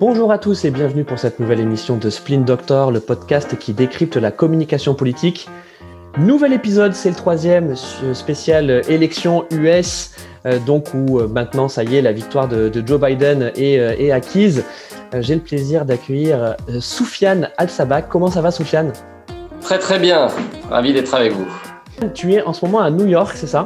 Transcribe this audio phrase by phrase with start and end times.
[0.00, 3.72] Bonjour à tous et bienvenue pour cette nouvelle émission de Splint Doctor, le podcast qui
[3.72, 5.48] décrypte la communication politique.
[6.18, 7.74] Nouvel épisode, c'est le troisième
[8.12, 10.12] spécial élection US,
[10.46, 13.96] euh, donc où euh, maintenant ça y est, la victoire de, Joe Biden est, euh,
[13.98, 14.62] est acquise.
[15.18, 18.08] J'ai le plaisir d'accueillir Soufiane Al-Sabak.
[18.08, 18.92] Comment ça va Soufiane?
[19.60, 20.28] Très très bien,
[20.70, 21.48] ravi d'être avec vous.
[22.14, 23.64] Tu es en ce moment à New York, c'est ça?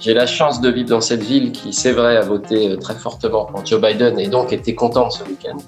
[0.00, 3.44] J'ai la chance de vivre dans cette ville qui, c'est vrai, a voté très fortement
[3.44, 5.58] pour Joe Biden et donc était contente ce week-end.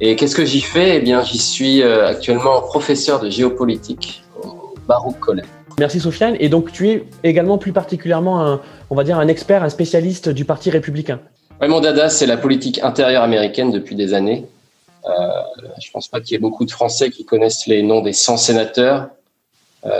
[0.00, 0.96] Et qu'est-ce que j'y fais?
[0.96, 5.46] Eh bien, j'y suis actuellement professeur de géopolitique au Baruch College.
[5.78, 6.36] Merci Sofiane.
[6.40, 10.28] Et donc tu es également plus particulièrement un, on va dire un expert, un spécialiste
[10.28, 11.20] du Parti républicain.
[11.60, 14.46] Oui, mon dada, c'est la politique intérieure américaine depuis des années.
[15.06, 15.10] Euh,
[15.80, 18.36] je pense pas qu'il y ait beaucoup de Français qui connaissent les noms des 100
[18.36, 19.08] sénateurs,
[19.86, 19.90] euh,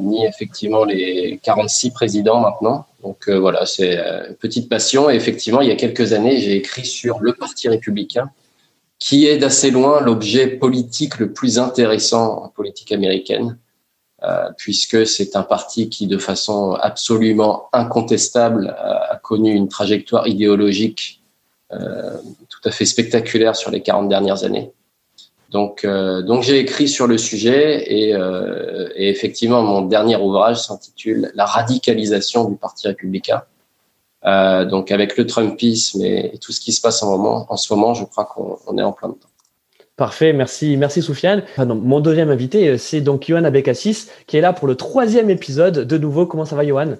[0.00, 2.86] ni effectivement les 46 présidents maintenant.
[3.02, 5.10] Donc euh, voilà, c'est une petite passion.
[5.10, 8.30] Et effectivement, il y a quelques années, j'ai écrit sur le Parti républicain,
[8.98, 13.58] qui est d'assez loin l'objet politique le plus intéressant en politique américaine.
[14.24, 21.22] Euh, puisque c'est un parti qui, de façon absolument incontestable, a, connu une trajectoire idéologique
[21.72, 22.16] euh,
[22.48, 24.72] tout à fait spectaculaire sur les 40 dernières années.
[25.50, 31.30] Donc, euh, donc j'ai écrit sur le sujet et, et, effectivement, mon dernier ouvrage s'intitule
[31.36, 33.42] La radicalisation du Parti républicain.
[34.24, 37.72] Donc, avec le Trumpisme et, et, tout ce qui se passe en, moment, en ce
[37.72, 39.28] moment, je crois qu'on est en plein dedans.
[39.98, 41.42] Parfait, merci, merci Soufiane.
[41.58, 45.80] mon deuxième invité, euh, c'est donc Johan Abekassis, qui est là pour le troisième épisode.
[45.80, 46.94] De nouveau, comment ça va, Johan?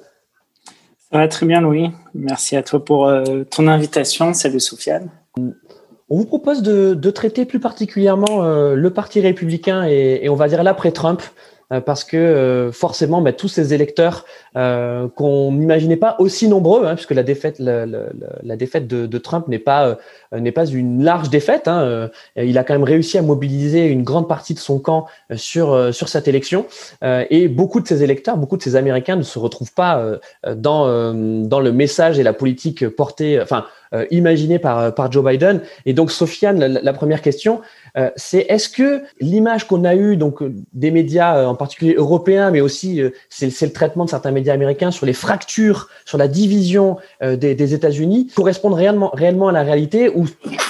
[1.13, 1.93] Ça va très bien, Louis.
[2.13, 4.35] Merci à toi pour euh, ton invitation.
[4.35, 5.11] Salut, Soufiane.
[5.37, 10.49] On vous propose de, traiter plus particulièrement euh, le Parti républicain et, et on va
[10.49, 11.23] dire l'après-Trump.
[11.71, 14.25] Euh, parce que euh, forcément, bah, tous ces électeurs
[14.57, 18.05] euh, qu'on n'imaginait pas aussi nombreux, hein, puisque la défaite, la, la,
[18.43, 19.99] la défaite de, de Trump n'est pas
[20.33, 21.69] n'est pas une large défaite.
[21.69, 25.95] Hein, il a quand même réussi à mobiliser une grande partie de son camp sur
[25.95, 26.67] sur cette élection,
[27.03, 30.19] et beaucoup de ces électeurs, beaucoup de ces Américains ne se retrouvent pas
[30.55, 31.15] dans
[31.45, 33.65] dans le message et la politique portée, enfin
[34.11, 35.63] imaginée par par Joe Biden.
[35.87, 37.61] Et donc, Sofiane, la, la première question,
[37.99, 41.95] euh, c'est est-ce que l'image qu'on a eue donc euh, des médias euh, en particulier
[41.95, 46.29] européens, mais aussi c'est le traitement de certains médias américains sur les fractures, sur la
[46.29, 50.27] division des, États-Unis, correspondent réellement, réellement à la réalité ou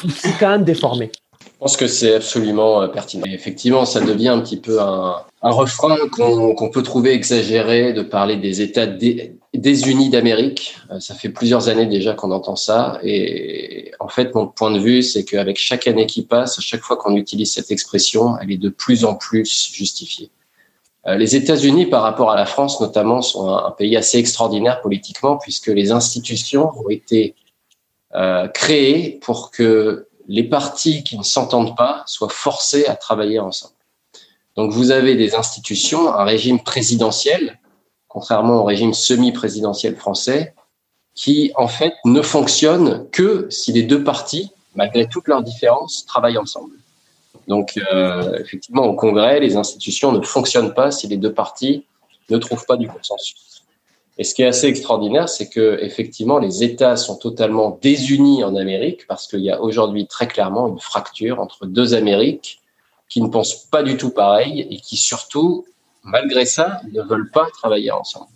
[0.08, 1.10] c'est quand même déformé?
[1.58, 3.24] Je pense que c'est absolument pertinent.
[3.26, 8.60] effectivement, ça devient un petit peu un, refrain qu'on peut trouver exagéré de parler des
[8.62, 10.76] États des unis d'Amérique.
[10.90, 13.00] Euh, ça fait plusieurs années déjà qu'on entend ça.
[13.02, 16.82] Et en fait, mon point de vue, c'est qu'avec chaque année qui passe, à chaque
[16.82, 20.30] fois qu'on utilise cette expression, elle est de plus en plus justifiée.
[21.06, 25.36] Euh, les États-Unis, par rapport à la France notamment, sont un, pays assez extraordinaire politiquement,
[25.38, 27.34] puisque les institutions ont été
[28.14, 33.74] euh, créées pour que les partis qui ne s'entendent pas soient forcés à travailler ensemble.
[34.56, 37.58] Donc vous avez des institutions, un régime présidentiel
[38.08, 40.54] contrairement au régime semi-présidentiel français,
[41.14, 46.38] qui en fait ne fonctionne que si les deux parties, malgré toutes leurs différences, travaillent
[46.38, 46.74] ensemble.
[47.46, 51.84] Donc euh, effectivement, au Congrès, les institutions ne fonctionnent pas si les deux parties
[52.30, 53.57] ne trouvent pas du consensus.
[54.18, 58.56] Et ce qui est assez extraordinaire, c'est que effectivement, les États sont totalement désunis en
[58.56, 62.60] Amérique parce qu'il y a aujourd'hui très clairement une fracture entre deux Amériques
[63.08, 65.64] qui ne pensent pas du tout pareil et qui surtout
[66.08, 68.30] malgré ça, ne veulent pas travailler ensemble.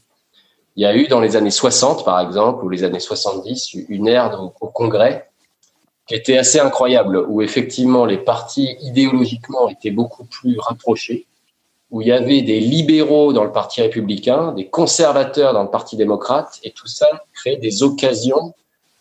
[0.76, 4.08] Il y a eu dans les années 60, par exemple, ou les années 70, une
[4.08, 5.28] ère au, Congrès
[6.06, 11.26] qui était assez incroyable, où effectivement les partis idéologiquement étaient beaucoup plus rapprochés,
[11.92, 15.96] où il y avait des libéraux dans le Parti républicain, des conservateurs dans le Parti
[15.96, 18.54] démocrate, et tout ça créait des occasions,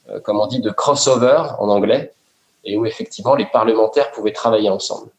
[0.10, 2.12] euh, comme on dit, de crossover en anglais,
[2.66, 5.10] et où effectivement les parlementaires pouvaient travailler ensemble.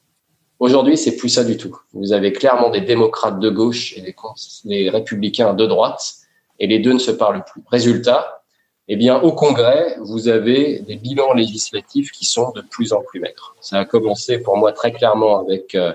[0.59, 1.77] Aujourd'hui, c'est plus ça du tout.
[1.94, 6.16] Vous avez clairement des démocrates de gauche et des, républicains de droite,
[6.60, 7.62] et les deux ne se parlent plus.
[7.69, 8.43] Résultat,
[8.87, 13.18] eh bien, au Congrès, vous avez des bilans législatifs qui sont de plus en plus
[13.18, 13.57] maigres.
[13.63, 15.95] Ça a commencé pour moi très clairement avec euh,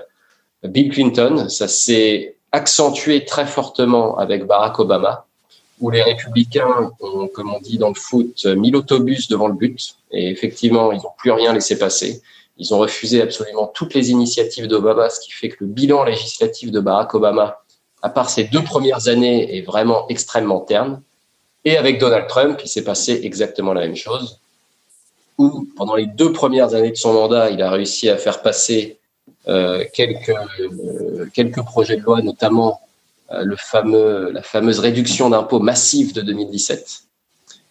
[0.64, 1.48] Bill Clinton.
[1.48, 5.26] Ça s'est accentué très fortement avec Barack Obama,
[5.80, 9.96] où les républicains ont, comme on dit dans le foot, mis l'autobus devant le but.
[10.10, 12.22] Et effectivement, ils n'ont plus rien laissé passer.
[12.56, 16.72] Ils ont refusé absolument toutes les initiatives d'Obama, ce qui fait que le bilan législatif
[16.72, 17.62] de Barack Obama,
[18.02, 21.00] à part ces deux premières années, est vraiment extrêmement terne.
[21.64, 24.40] Et avec Donald Trump, il s'est passé exactement la même chose,
[25.36, 28.98] où pendant les deux premières années de son mandat, il a réussi à faire passer
[29.92, 32.80] quelques, euh, quelques projets de loi, notamment
[33.30, 37.02] euh, la fameuse réduction d'impôts massive de 2017.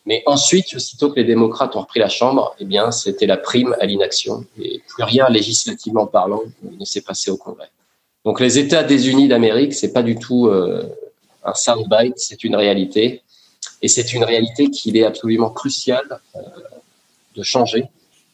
[0.05, 3.75] Mais ensuite, aussitôt que les démocrates ont repris la Chambre, eh bien, c'était la prime
[3.79, 4.45] à l'inaction.
[4.61, 6.43] Et plus rien, législativement parlant,
[6.79, 7.71] ne s'est passé au Congrès.
[8.23, 10.83] Donc, les États désunis d'Amérique, c'est pas du tout euh,
[11.43, 13.23] un soundbite, c'est une réalité.
[13.81, 16.03] Et c'est une réalité qu'il est absolument crucial
[16.35, 16.39] euh,
[17.35, 17.85] de changer.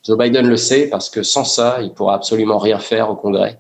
[0.04, 3.60] Joe Biden le sait parce que sans ça, il pourra absolument rien faire au Congrès.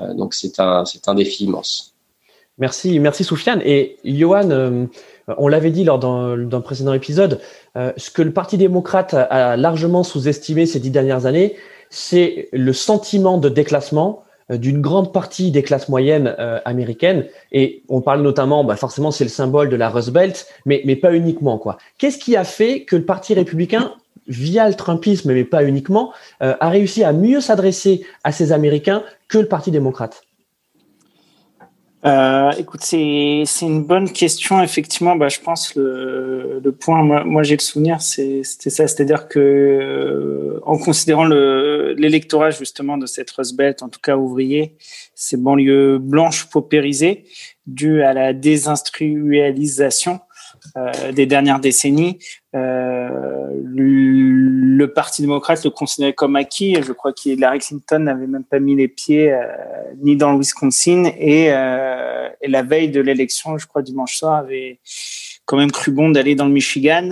[0.00, 1.94] Euh, donc, c'est un, c'est un défi immense.
[2.58, 3.62] Merci, merci Soufiane.
[3.64, 4.88] Et Johan,
[5.36, 7.40] on l'avait dit lors d'un précédent épisode,
[7.76, 11.56] euh, ce que le Parti démocrate a, largement sous-estimé ces dix dernières années,
[11.90, 17.26] c'est le sentiment de déclassement euh, d'une grande partie des classes moyennes euh, américaines.
[17.52, 20.96] Et on parle notamment, bah forcément, c'est le symbole de la Rust Belt, mais, mais
[20.96, 21.58] pas uniquement.
[21.58, 21.76] quoi.
[21.98, 23.92] Qu'est-ce qui a fait que le Parti républicain
[24.28, 29.38] via le Trumpisme, mais pas uniquement, a réussi à mieux s'adresser à ces Américains que
[29.38, 30.22] le Parti démocrate
[32.04, 34.62] euh, écoute, c'est une bonne question.
[34.62, 39.38] Effectivement, bah, je pense le, le point, moi, j'ai le souvenir, c'était ça, c'est-à-dire que
[39.40, 44.76] euh, en considérant l'électorat justement de cette Rust Belt, en tout cas ouvrier,
[45.14, 47.24] ces banlieues blanches paupérisées,
[47.66, 50.27] dues à la désindustrialisation euh,
[51.12, 52.18] des dernières décennies,
[52.54, 53.08] euh,
[54.78, 56.76] le Parti démocrate le considérait comme acquis.
[56.82, 59.42] Je crois qu'Hillary Clinton n'avait même pas mis les pieds euh,
[60.02, 64.78] ni dans le Wisconsin et, euh, la veille de l'élection, je crois dimanche soir, avait
[65.44, 67.10] quand même cru bon d'aller dans le Michigan.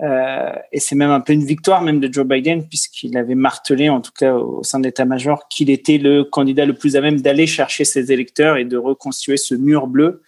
[0.00, 3.88] Euh, et c'est même un peu une victoire même de Joe Biden puisqu'il avait martelé,
[3.88, 7.20] en tout cas au sein de l'état-major, qu'il était le candidat le plus à même
[7.20, 10.20] d'aller chercher ses électeurs et de reconstituer ce mur bleu euh,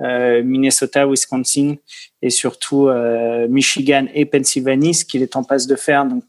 [0.00, 1.76] Minnesota, Wisconsin
[2.22, 6.04] et surtout euh, Michigan et Pennsylvanie, ce qu'il est en passe de faire.
[6.04, 6.24] Donc,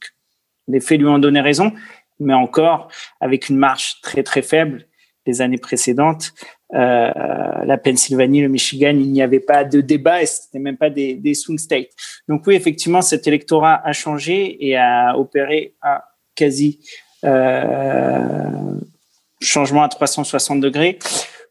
[0.67, 1.73] les faits lui ont donné raison,
[2.19, 4.85] mais encore avec une marche très très faible
[5.25, 6.33] des années précédentes.
[6.73, 7.11] Euh,
[7.65, 11.15] la Pennsylvanie, le Michigan, il n'y avait pas de débat et c'était même pas des,
[11.15, 11.89] des swing states.
[12.27, 15.99] Donc oui, effectivement, cet électorat a changé et a opéré un
[16.35, 16.79] quasi
[17.23, 18.79] euh,
[19.41, 20.99] changement à 360 degrés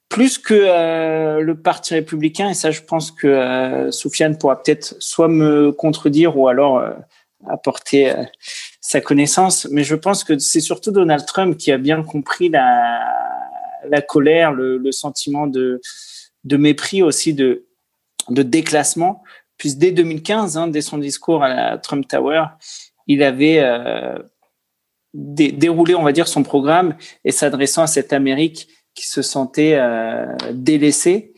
[0.09, 4.95] plus que euh, le Parti républicain, et ça je pense que euh, Soufiane pourra peut-être
[5.01, 6.93] soit me contredire ou alors euh,
[7.49, 8.25] apporter euh,
[8.81, 13.01] sa connaissance, mais je pense que c'est surtout Donald Trump qui a bien compris la,
[13.89, 15.81] la colère, le, le sentiment de,
[16.45, 17.67] de mépris aussi, de,
[18.31, 19.23] de déclassement,
[19.59, 22.45] puisque dès 2015, hein, dès son discours à la Trump Tower,
[23.07, 23.63] il avait
[25.15, 30.27] déroulé, on va dire, son programme et s'adressant à cette Amérique qui se sentait euh,
[30.53, 31.33] délaissé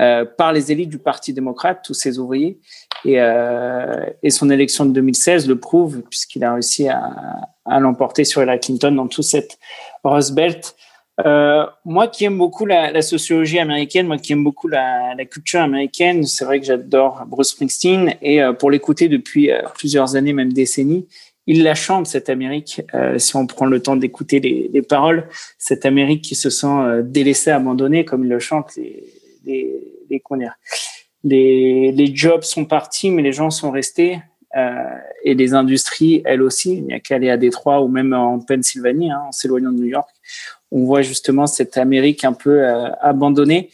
[0.00, 2.58] euh, par les élites du Parti démocrate, tous ces ouvriers.
[3.04, 8.60] Et, euh, son élection de 2016 le prouve, puisqu'il a réussi à, l'emporter sur Hillary
[8.60, 9.58] Clinton dans toute cette
[10.02, 10.74] Rust Belt.
[11.24, 16.24] Euh, moi qui aime beaucoup la, sociologie américaine, moi qui aime beaucoup la, culture américaine,
[16.24, 21.06] c'est vrai que j'adore Bruce Springsteen et euh, pour l'écouter depuis plusieurs années, même décennies,
[21.46, 22.82] il la chante cette Amérique.
[22.94, 26.66] Euh, si on prend le temps d'écouter les, les, paroles, cette Amérique qui se sent
[26.66, 29.04] euh, délaissée, abandonnée, comme il le chante, les
[29.46, 30.48] les les,
[31.24, 34.18] les, les jobs sont partis, mais les gens sont restés.
[34.56, 38.12] Euh, et les industries, elles aussi, il n'y a qu'à aller à Détroit ou même
[38.12, 40.08] en Pennsylvanie, hein, en s'éloignant de New York,
[40.70, 43.70] on voit justement cette Amérique un peu euh, abandonnée.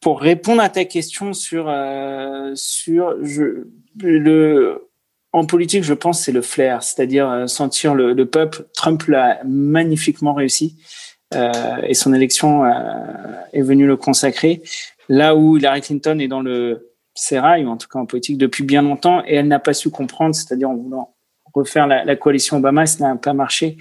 [0.00, 3.64] Pour répondre à ta question sur euh, sur je,
[4.00, 4.88] le
[5.34, 8.66] en politique, je pense, c'est le flair, c'est-à-dire euh, sentir le, le, peuple.
[8.72, 10.76] Trump l'a magnifiquement réussi
[11.34, 11.50] euh,
[11.82, 12.70] et son élection euh,
[13.52, 14.62] est venue le consacrer.
[15.08, 18.62] Là où Hillary Clinton est dans le sérail, ou en tout cas en politique, depuis
[18.62, 21.16] bien longtemps, et elle n'a pas su comprendre, c'est-à-dire en voulant
[21.52, 23.76] refaire la, coalition Obama, ça n'a pas marché.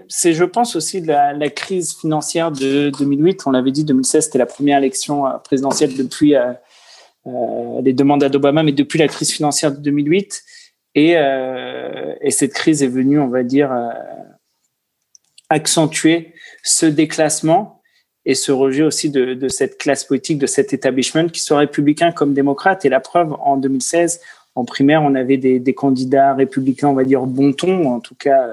[0.07, 3.45] je pense aussi la, la, crise financière de 2008.
[3.45, 6.33] On l'avait dit, 2016, c'était la première élection présidentielle depuis
[7.27, 10.43] euh, les demandes d'Obama, mais depuis la crise financière de 2008.
[10.95, 13.89] Et, euh, et cette crise est venue, on va dire, euh,
[15.49, 17.81] accentuer ce déclassement
[18.25, 22.33] et ce rejet aussi de, cette classe politique, de cet établissement, qui soit républicain comme
[22.33, 22.83] démocrate.
[22.83, 24.19] Et la preuve, en 2016,
[24.55, 28.15] en primaire, on avait des, des candidats républicains, on va dire, bon ton, en tout
[28.15, 28.49] cas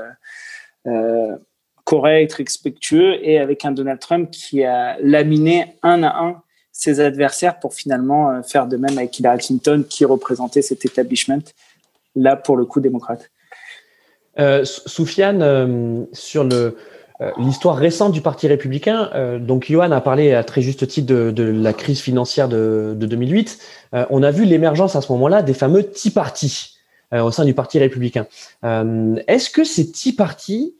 [0.86, 1.36] euh,
[1.84, 6.42] corrects, respectueux, et avec un Donald Trump qui a laminé un à un
[6.74, 11.38] ses adversaires pour finalement euh, faire de même avec Hillary Clinton qui représentait cet établissement,
[12.16, 13.30] là pour le coup démocrate.
[14.38, 16.76] Euh, Soufiane, euh, sur le,
[17.38, 21.72] l'histoire récente du Parti républicain, donc Johan a parlé à très juste titre de, la
[21.72, 23.58] crise financière de, de 2008.
[23.94, 26.72] Euh, on a vu l'émergence à ce moment-là des fameux Tea Party
[27.12, 28.26] au sein du Parti républicain.
[28.64, 30.74] Est-ce que ces Tea Party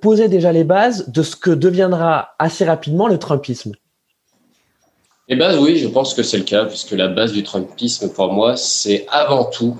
[0.00, 3.70] posaient déjà les bases de ce que deviendra assez rapidement le Trumpisme?
[5.28, 8.32] Eh ben oui, je pense que c'est le cas, puisque la base du Trumpisme, pour
[8.32, 9.76] moi, c'est avant tout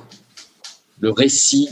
[0.99, 1.69] le récit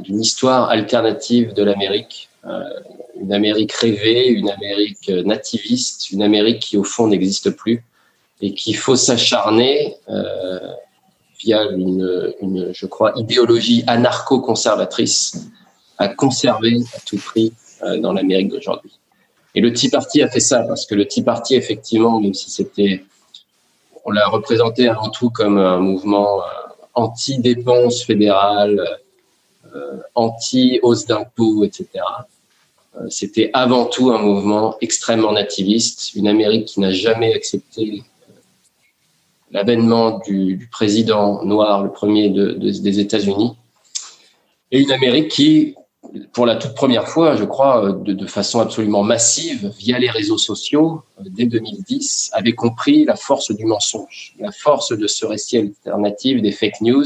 [0.00, 2.62] d'une histoire alternative de l'Amérique, euh,
[3.20, 7.84] une Amérique rêvée, une Amérique nativiste, une Amérique qui au fond n'existe plus
[8.40, 10.58] et qu'il faut s'acharner euh,
[11.40, 15.36] via une, je crois, idéologie anarcho-conservatrice
[15.98, 17.52] à conserver à tout prix
[17.82, 18.98] euh, dans l'Amérique d'aujourd'hui.
[19.54, 22.50] Et le Tea Party a fait ça parce que le Tea Party, effectivement, même si
[22.50, 23.04] c'était,
[24.04, 26.44] on l'a représenté avant tout comme un mouvement euh,
[26.94, 28.84] anti-dépenses fédérales,
[29.74, 31.86] euh, anti-hausse d'impôts, etc.
[32.96, 38.02] Euh, c'était avant tout un mouvement extrêmement nativiste, une Amérique qui n'a jamais accepté
[39.50, 43.56] l'avènement du, président noir, le premier des États-Unis,
[44.72, 45.76] et une Amérique qui,
[46.32, 51.02] pour la toute première fois, je crois, de, façon absolument massive, via les réseaux sociaux,
[51.20, 56.42] euh, dès 2010, avait compris la force du mensonge, la force de ce récit alternatif
[56.42, 57.04] des fake news,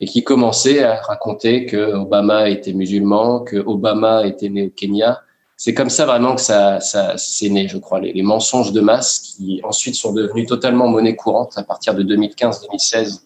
[0.00, 5.22] et qui commençait à raconter que Obama était musulman, que Obama était né au Kenya.
[5.56, 6.78] C'est comme ça vraiment que ça,
[7.16, 11.58] c'est né, je crois, les, mensonges de masse qui ensuite sont devenus totalement monnaie courante
[11.58, 13.22] à partir de 2015-2016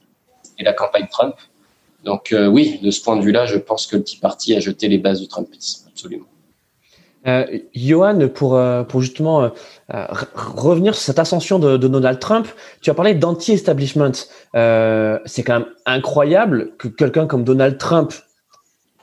[0.59, 1.35] et la campagne Trump.
[2.05, 4.61] Donc euh, oui, de ce point de vue-là, je pense que le Tea Party a
[4.61, 6.27] jeté les bases du Trumpisme, absolument.
[7.27, 9.51] Euh, Johan, pour, euh, pour justement euh,
[10.35, 12.49] revenir sur cette ascension de, de, Donald Trump,
[12.81, 14.13] tu as parlé d'anti-establishment.
[15.25, 18.13] c'est quand même incroyable que quelqu'un comme Donald Trump,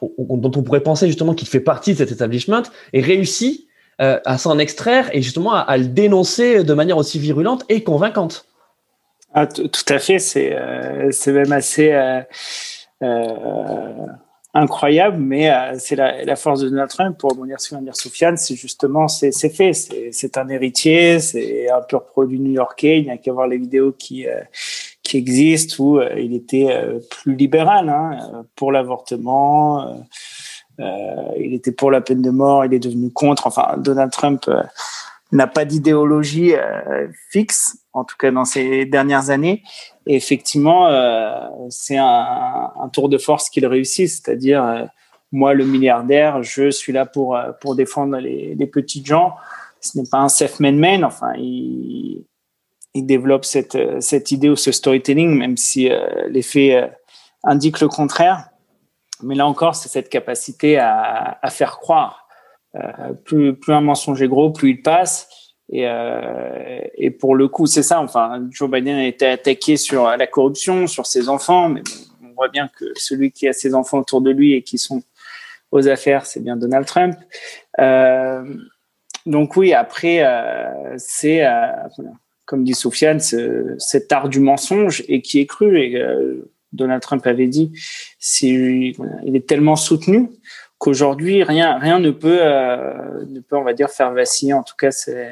[0.02, 2.64] dont on pourrait penser justement qu'il fait partie de cet establishment,
[2.94, 3.68] ait réussi
[4.00, 8.46] à s'en extraire et justement à, à, le dénoncer de manière aussi virulente et convaincante.
[9.34, 10.58] Ah, tout à fait, c'est
[11.12, 12.22] c'est même assez euh,
[14.54, 17.18] incroyable, mais euh, c'est la, force de Donald Trump.
[17.18, 17.78] Pour rebondir sur
[18.36, 19.74] c'est justement, c'est fait.
[19.74, 23.00] C'est un héritier, c'est un pur produit new-yorkais.
[23.00, 24.42] Il n'y a qu'à voir les vidéos qui, euh,
[25.04, 26.70] qui existent où il était
[27.10, 30.06] plus libéral hein, pour l'avortement.
[30.80, 33.48] il était pour la peine de mort, il est devenu contre.
[33.48, 34.50] Enfin, Donald Trump
[35.32, 36.54] n'a pas d'idéologie
[37.30, 39.64] fixe, en tout cas dans ces dernières années.
[40.10, 44.86] Et effectivement, euh, c'est un, un, tour de force qu'il réussit, c'est-à-dire euh,
[45.32, 49.36] moi, le milliardaire, je suis là pour euh, pour défendre les, les petites gens.
[49.82, 51.04] Ce n'est pas un self-made man.
[51.04, 52.26] Enfin, il,
[52.96, 55.90] il développe cette cette idée ou ce storytelling, même si
[56.28, 56.92] les faits
[57.44, 58.50] indiquent le contraire.
[59.22, 62.19] Mais là encore, c'est cette capacité à, à faire croire.
[63.26, 65.28] Plus plus un mensonge est gros, plus il passe.
[65.72, 68.02] Et, euh, et pour le coup, c'est ça.
[68.02, 71.82] Enfin, Joe Biden a été attaqué sur la corruption, sur ses enfants, mais
[72.24, 75.04] on voit bien que celui qui a ses enfants autour de lui et qui sont
[75.72, 77.16] aux affaires, c'est bien Donald Trump.
[77.80, 78.44] Euh,
[79.26, 81.68] donc oui, après, euh, c'est, euh,
[82.46, 85.80] comme dit Soufiane, cet art du mensonge et qui est cru.
[85.80, 87.72] Et euh, Donald Trump avait dit,
[88.42, 90.30] il est tellement soutenu
[90.80, 94.76] qu'aujourd'hui rien rien ne peut euh, ne peut on va dire faire vaciller en tout
[94.76, 95.30] cas ses,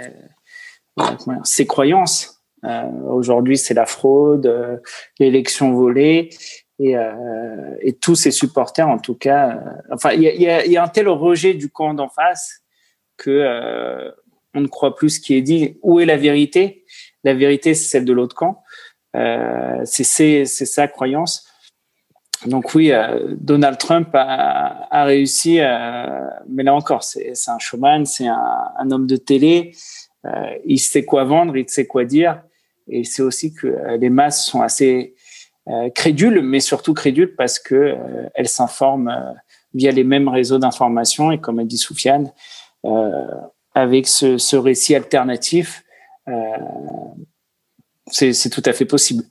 [1.44, 2.44] ses croyances.
[2.63, 4.77] Euh, aujourd'hui c'est la fraude euh,
[5.20, 6.30] l'élection volée
[6.80, 6.96] et,
[7.82, 9.60] et tous ses supporters en tout cas
[9.92, 12.62] enfin il y a, y, a, y a, un tel rejet du camp d'en face
[13.16, 14.13] que
[14.54, 15.80] on ne croit plus ce qui est dit.
[15.82, 16.86] Où est la vérité?
[17.24, 18.63] La vérité c'est celle de l'autre camp.
[19.86, 21.47] C'est c'est sa croyance
[22.46, 26.06] donc oui, euh, Donald Trump a, a réussi, euh,
[26.48, 29.72] mais là encore, c'est un showman, c'est un, un, homme de télé.
[30.25, 32.41] Euh, il sait quoi vendre, il sait quoi dire,
[32.88, 35.15] et c'est aussi que euh, les masses sont assez
[35.67, 37.96] euh, crédules, mais surtout crédules parce que
[38.34, 39.36] elles s'informent
[39.74, 42.32] via les mêmes réseaux d'information et comme a dit Soufiane,
[43.74, 45.84] avec ce, ce, récit alternatif,
[48.08, 49.24] c'est tout à fait possible.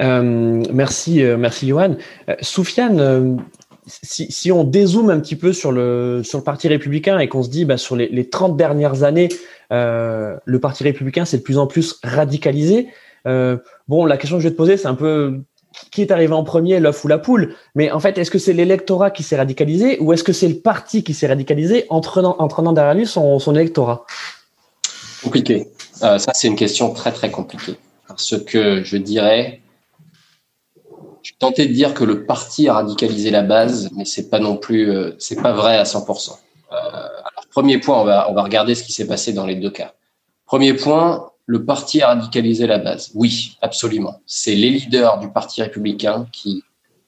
[0.00, 1.96] Euh, merci, euh, merci Johan.
[2.28, 3.44] Euh, Soufiane,
[3.86, 7.50] si, on dézoome un petit peu sur le, sur le Parti républicain et qu'on se
[7.50, 9.28] dit bah, sur les, les 30 dernières années,
[9.70, 12.88] le Parti républicain s'est de plus en plus radicalisé.
[13.24, 15.40] bon, la question que je vais te poser, c'est un peu
[15.92, 18.52] qui est arrivé en premier, l'œuf ou la poule Mais en fait, est-ce que c'est
[18.52, 22.72] l'électorat qui s'est radicalisé ou est-ce que c'est le parti qui s'est radicalisé en traînant
[22.72, 24.04] derrière lui son, son électorat?
[25.22, 25.68] Compliqué.
[25.92, 27.76] ça, c'est une question très, très compliquée.
[28.08, 29.60] Parce que je dirais,
[31.22, 34.56] je tentais de dire que le parti a radicalisé la base, mais c'est pas non
[34.56, 36.32] plus, euh, c'est pas vrai à 100%.
[36.72, 39.56] Euh, alors, premier point, on va, on va regarder ce qui s'est passé dans les
[39.56, 39.94] deux cas.
[40.46, 43.10] Premier point, le parti a radicalisé la base.
[43.14, 44.20] Oui, absolument.
[44.26, 46.62] C'est les leaders du parti républicain qui,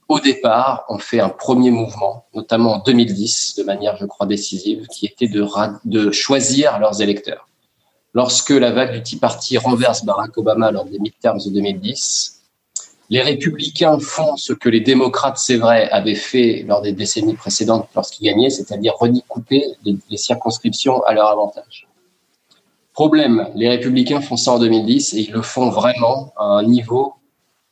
[0.09, 4.87] au départ, ont fait un premier mouvement, notamment en 2010, de manière, je crois, décisive,
[4.88, 5.47] qui était de,
[5.85, 7.49] de choisir leurs électeurs.
[8.14, 12.41] lorsque la vague du Tea Party renverse Barack Obama lors des midterms de 2010,
[13.12, 17.87] les républicains font ce que les démocrates, c'est vrai, avaient fait lors des décennies précédentes
[17.95, 21.87] lorsqu'ils gagnaient, c'est-à-dire redécouper les, circonscriptions à leur avantage.
[22.95, 27.12] Problème, les républicains font ça en 2010 et ils le font vraiment à un niveau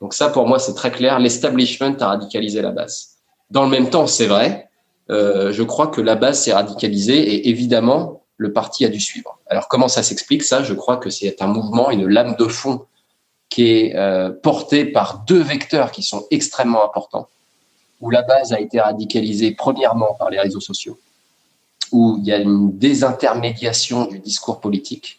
[0.00, 1.18] Donc ça, pour moi, c'est très clair.
[1.18, 3.18] L'establishment a radicalisé la base.
[3.50, 4.70] Dans le même temps, c'est vrai,
[5.10, 9.38] euh, je crois que la base s'est radicalisée et évidemment, le parti a dû suivre.
[9.52, 10.44] Alors comment ça s'explique?
[10.44, 12.86] Ça, je crois que c'est un mouvement, une lame de fond
[13.50, 17.28] qui est euh, portée par deux vecteurs qui sont extrêmement importants,
[18.00, 20.98] où la base a été radicalisée premièrement par les réseaux sociaux,
[21.92, 25.18] où il y a une désintermédiation du discours politique,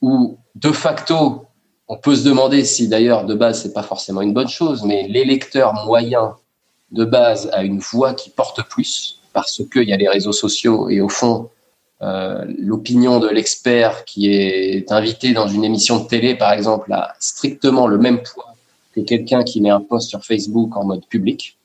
[0.00, 1.46] où de facto,
[1.88, 5.08] on peut se demander si d'ailleurs de base c'est pas forcément une bonne chose, mais
[5.08, 6.36] l'électeur moyen
[6.92, 10.88] de base a une voix qui porte plus parce qu'il y a les réseaux sociaux
[10.88, 11.50] et au fond
[12.02, 17.14] euh, l'opinion de l'expert qui est invité dans une émission de télé, par exemple, a
[17.20, 18.56] strictement le même poids
[18.92, 21.56] que quelqu'un qui met un post sur Facebook en mode public.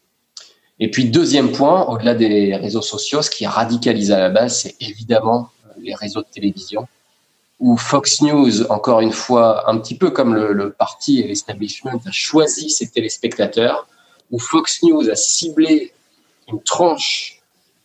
[0.79, 4.75] Et puis, deuxième point, au-delà des réseaux sociaux, ce qui radicalise à la base, c'est
[4.79, 6.87] évidemment euh, les réseaux de télévision,
[7.59, 11.99] où Fox News, encore une fois, un petit peu comme le, le parti et l'establishment,
[12.05, 13.87] a choisi ses téléspectateurs,
[14.29, 15.93] où Fox News a ciblé
[16.47, 17.36] une tranche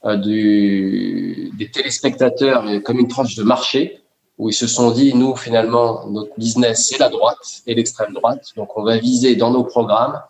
[0.04, 4.02] du, des téléspectateurs comme une tranche de marché
[4.38, 8.46] où ils se sont dit, nous, finalement, notre business, c'est la droite et l'extrême droite.
[8.56, 10.20] Donc, on va viser dans nos programmes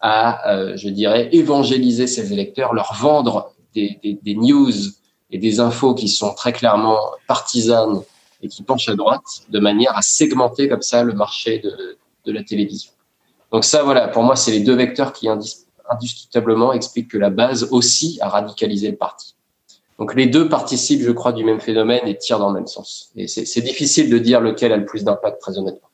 [0.00, 4.72] à, euh, je dirais, évangéliser ces électeurs, leur vendre des, des, des, news
[5.30, 8.02] et des infos qui sont très clairement partisanes
[8.42, 12.32] et qui penchent à droite, de manière à segmenter comme ça le marché de, de
[12.32, 12.92] la télévision.
[13.50, 15.28] Donc ça, voilà, pour moi, c'est les deux vecteurs qui,
[15.90, 19.34] indiscutablement explique que la base aussi a radicalisé le parti.
[19.98, 23.10] Donc les deux participent, je crois, du même phénomène et tirent dans le même sens.
[23.16, 25.88] Et c'est difficile de dire lequel a le plus d'impact, très honnêtement.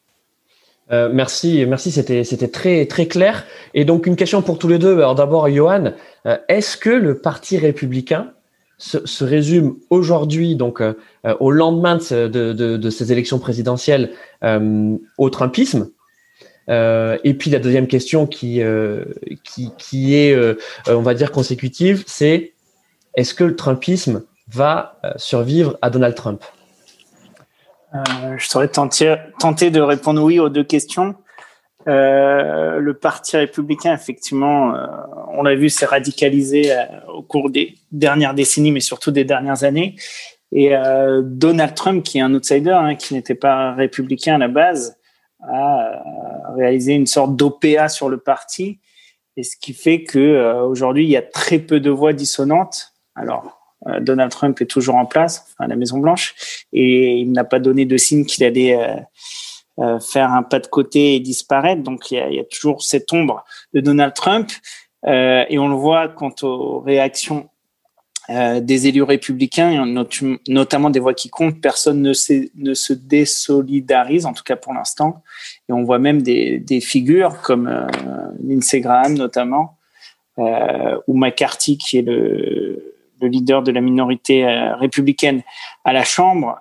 [0.92, 3.46] Euh, merci, merci, c'était c'était très très clair.
[3.72, 4.96] Et donc une question pour tous les deux.
[4.98, 5.92] Alors d'abord, Johan,
[6.26, 8.33] euh, est-ce que le parti républicain
[8.76, 10.94] se, résume aujourd'hui, donc euh,
[11.40, 14.11] au lendemain de, ces élections présidentielles,
[14.42, 15.88] au Trumpisme
[16.68, 19.05] euh, et puis la deuxième question qui euh,
[19.44, 20.55] qui, est, euh,
[20.87, 22.55] on va dire consécutive, c'est
[23.14, 26.42] est-ce que le Trumpisme va survivre à Donald Trump?
[27.92, 31.14] Je tenter, tenter de répondre oui aux deux questions.
[31.87, 34.74] le Parti républicain, effectivement,
[35.33, 36.74] on l'a vu, s'est radicalisé
[37.09, 39.94] au cours des dernières décennies, mais surtout des dernières années.
[40.50, 40.74] Et
[41.22, 44.96] Donald Trump, qui est un outsider, hein, qui n'était pas républicain à la base,
[45.52, 46.02] a
[46.57, 48.80] réalisé une sorte d'OPA sur le parti,
[49.37, 52.92] et ce qui fait que euh, aujourd'hui il y a très peu de voix dissonantes.
[53.14, 56.35] Alors euh, Donald Trump est toujours en place à la Maison Blanche
[56.72, 58.78] et il n'a pas donné de signe qu'il allait
[59.78, 61.83] euh, faire un pas de côté et disparaître.
[61.83, 64.50] Donc il y a, il y a toujours cette ombre de Donald Trump
[65.07, 67.50] et on le voit quant aux réactions
[68.30, 69.84] euh, des élus républicains,
[70.48, 75.22] notamment des voix qui comptent, personne ne, se désolidarise, en tout cas pour l'instant.
[75.68, 77.87] Et on voit même des, figures comme euh,
[78.42, 79.76] Lindsey Graham notamment,
[80.38, 85.42] euh, ou McCarthy qui est le, le, leader de la minorité euh, républicaine
[85.84, 86.58] à la Chambre,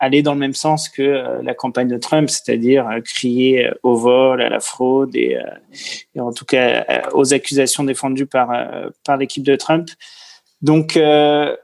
[0.00, 4.48] aller dans le même sens que la campagne de Trump, c'est-à-dire crier au vol, à
[4.48, 5.38] la fraude et,
[6.16, 8.50] et en tout cas aux accusations défendues par,
[9.04, 9.88] par l'équipe de Trump.
[10.62, 11.54] Donc, euh,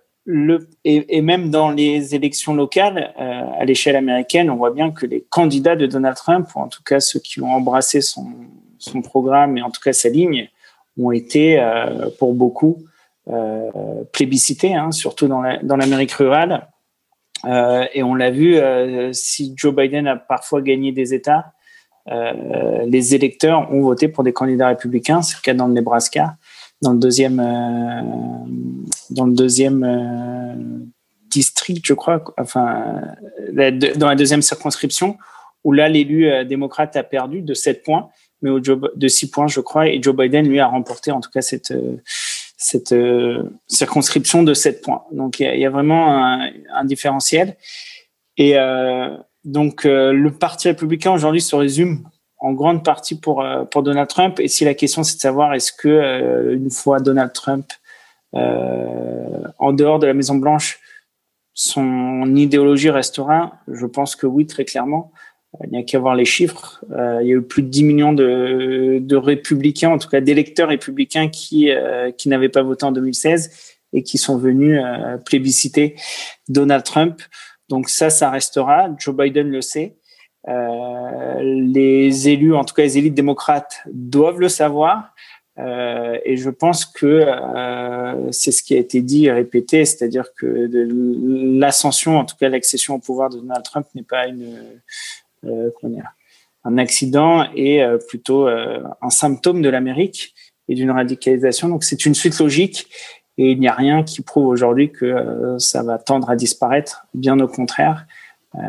[0.85, 5.25] et, même dans les élections locales, euh, à l'échelle américaine, on voit bien que les
[5.31, 8.27] candidats de Donald Trump, ou en tout cas ceux qui ont embrassé son,
[9.03, 10.49] programme et en tout cas sa ligne,
[10.99, 12.85] ont été euh, pour beaucoup
[14.13, 16.67] plébiscité, hein, surtout dans l'Amérique rurale.
[17.47, 18.59] et on l'a vu,
[19.13, 21.53] si Joe Biden a parfois gagné des États,
[22.09, 25.23] les électeurs ont voté pour des candidats républicains.
[25.23, 26.39] C'est le cas dans le Nebraska,
[26.83, 27.37] dans le deuxième,
[29.11, 30.91] dans le deuxième
[31.31, 33.01] district, je crois, enfin,
[33.53, 35.17] dans la deuxième circonscription,
[35.65, 38.09] où là, l'élu euh, démocrate a perdu de 7 points,
[38.43, 41.21] mais au job, de 6 points, je crois, et Joe Biden, lui, a remporté en
[41.21, 41.97] tout cas cette, euh,
[42.57, 45.05] cette euh, circonscription de 7 points.
[45.13, 47.57] Donc, il y, a vraiment un, différentiel.
[48.37, 52.09] Et euh, donc, le Parti républicain aujourd'hui se résume
[52.41, 54.41] en grande partie pour, pour Donald Trump.
[54.41, 57.71] Et si la question, c'est de savoir est-ce que, une fois Donald Trump
[58.33, 60.81] en dehors de la Maison Blanche,
[61.53, 65.13] son idéologie restera Je pense que oui, très clairement.
[65.65, 66.85] Il n'y a qu'à voir les chiffres.
[66.93, 70.21] Euh, il y a eu plus de 10 millions de, de républicains, en tout cas
[70.21, 73.51] d'électeurs républicains qui, euh, qui n'avaient pas voté en 2016
[73.93, 75.97] et qui sont venus euh, plébisciter
[76.49, 77.21] Donald Trump.
[77.69, 78.89] Donc ça, ça restera.
[78.99, 79.97] Joe Biden le sait.
[80.49, 85.15] Euh, les élus, en tout cas les élites démocrates, doivent le savoir.
[85.59, 90.33] Euh, et je pense que euh, c'est ce qui a été dit et répété, c'est-à-dire
[90.35, 90.71] que
[91.59, 94.57] l'ascension, en tout cas l'accession au pouvoir de Donald Trump n'est pas une,
[95.47, 95.71] euh,
[96.63, 100.35] un accident et euh, plutôt euh, un symptôme de l'Amérique
[100.69, 101.71] et d'une radicalisation.
[101.71, 102.87] Donc c'est une suite logique
[103.39, 107.41] et il n'y a rien qui prouve aujourd'hui que ça va tendre à disparaître, bien
[107.41, 108.07] au contraire.
[108.57, 108.61] Euh,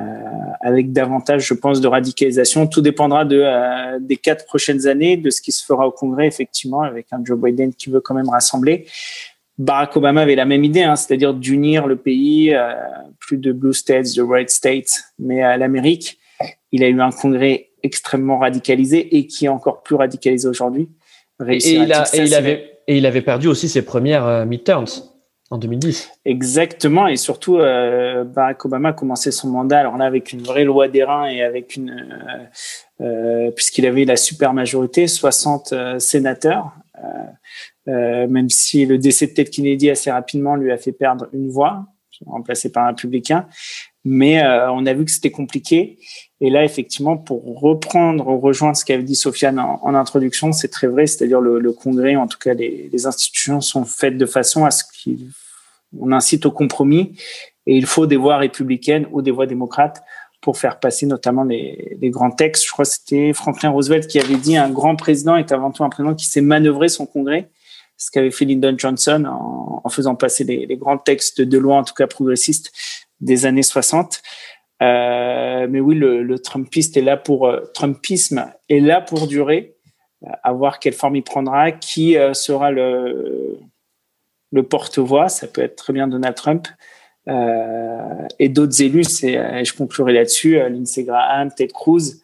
[0.60, 2.67] avec davantage, je pense, de radicalisation.
[2.67, 6.28] Tout dépendra de, euh, des quatre prochaines années, de ce qui se fera au Congrès,
[6.28, 8.86] effectivement, avec un Joe Biden qui veut quand même rassembler.
[9.58, 12.74] Barack Obama avait la même idée, hein, c'est-à-dire d'unir le pays, euh,
[13.20, 16.20] plus de blue states, de red states, mais à l'Amérique.
[16.72, 20.89] Il a eu un congrès extrêmement radicalisé et qui est encore plus radicalisé aujourd'hui.
[21.48, 21.91] Et, il
[22.36, 25.11] avait, et il avait perdu aussi ses premières euh, midterms
[25.51, 26.09] en 2010.
[26.23, 30.63] Exactement, et surtout euh, Barack Obama a commencé son mandat alors là avec une vraie
[30.63, 31.91] loi des reins et avec une
[33.01, 33.05] euh,
[33.47, 36.71] euh puisqu'il avait la super majorité, 60 euh, sénateurs,
[37.85, 41.85] même si le décès de Ted Kennedy assez rapidement lui a fait perdre une voix,
[42.25, 43.47] remplacé par un républicain,
[44.05, 45.97] mais on a vu que c'était compliqué
[46.43, 51.06] et là, effectivement, pour reprendre, rejoindre ce qu'avait dit Sofiane en, introduction, c'est très vrai.
[51.06, 54.71] C'est-à-dire le, le, Congrès, en tout cas les, les, institutions, sont faites de façon à
[54.71, 57.15] ce qu'on incite au compromis.
[57.67, 60.01] Et il faut des voix républicaines ou des voix démocrates
[60.41, 62.65] pour faire passer notamment les, les grands textes.
[62.65, 65.84] Je crois que c'était Franklin Roosevelt qui avait dit un grand président est avant tout
[65.84, 67.51] un président qui sait manœuvrer son Congrès.
[67.97, 71.77] Ce qu'avait fait Lyndon Johnson en, en faisant passer les, les, grands textes de loi,
[71.77, 72.71] en tout cas progressistes,
[73.19, 74.23] des années 60.
[74.82, 79.76] Euh, mais oui, le, le, est là pour euh, Trumpisme est là pour durer,
[80.44, 83.60] à voir quelle forme il prendra, qui euh, sera le
[84.70, 85.30] porte-voix.
[85.30, 86.67] Ça peut être très bien Donald Trump
[87.28, 89.04] euh, et d'autres élus.
[89.04, 92.22] C'est, je conclurai là-dessus, Lindsey Graham, Ted Cruz.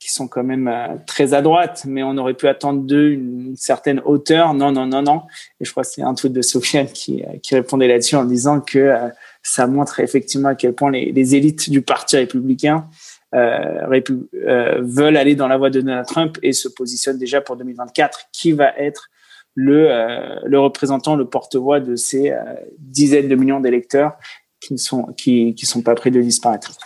[0.00, 0.72] qui sont quand même
[1.06, 4.54] très à droite, mais on aurait pu attendre d'eux une, certaine hauteur.
[4.54, 5.22] Non, non, non, non.
[5.60, 9.10] Et je crois que c'est un tweet de Sofiane qui répondait là-dessus en disant que
[9.42, 12.88] ça montre effectivement à quel point les, élites du Parti républicain
[13.34, 14.00] euh,
[14.46, 18.28] euh, veulent aller dans la voie de Donald Trump et se positionnent déjà pour 2024.
[18.32, 19.10] Qui va être
[19.54, 22.38] le, euh, le représentant, le porte-voix de ces euh,
[22.78, 24.12] dizaines de millions d'électeurs
[24.60, 26.78] qui ne sont, qui, qui sont pas prêts de disparaître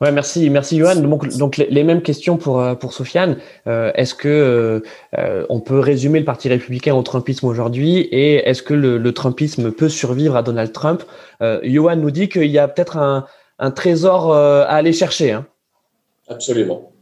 [0.00, 0.96] Ouais, merci, merci Johan.
[0.96, 3.36] Donc, donc les, mêmes questions pour euh, pour Sofiane.
[3.66, 4.82] Euh, est-ce que
[5.18, 9.12] euh, on peut résumer le Parti républicain au Trumpisme aujourd'hui et est-ce que le, le,
[9.12, 11.02] Trumpisme peut survivre à Donald Trump?
[11.42, 13.26] Euh, Johan nous dit qu'il y a peut-être un,
[13.58, 15.32] un trésor à aller chercher.
[15.32, 15.46] Hein.
[16.28, 16.92] Absolument.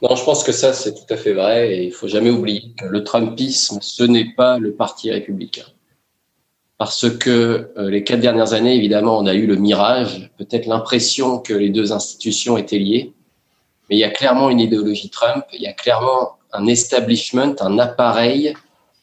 [0.00, 2.72] Non, je pense que ça c'est tout à fait vrai et il faut jamais oublier
[2.78, 5.64] que le Trumpisme ce n'est pas le Parti républicain
[6.78, 11.38] parce que euh, les quatre dernières années, évidemment, on a eu le mirage, peut-être l'impression
[11.38, 13.14] que les deux institutions étaient liées,
[13.88, 17.78] mais il y a clairement une idéologie Trump, il y a clairement un establishment, un
[17.78, 18.54] appareil,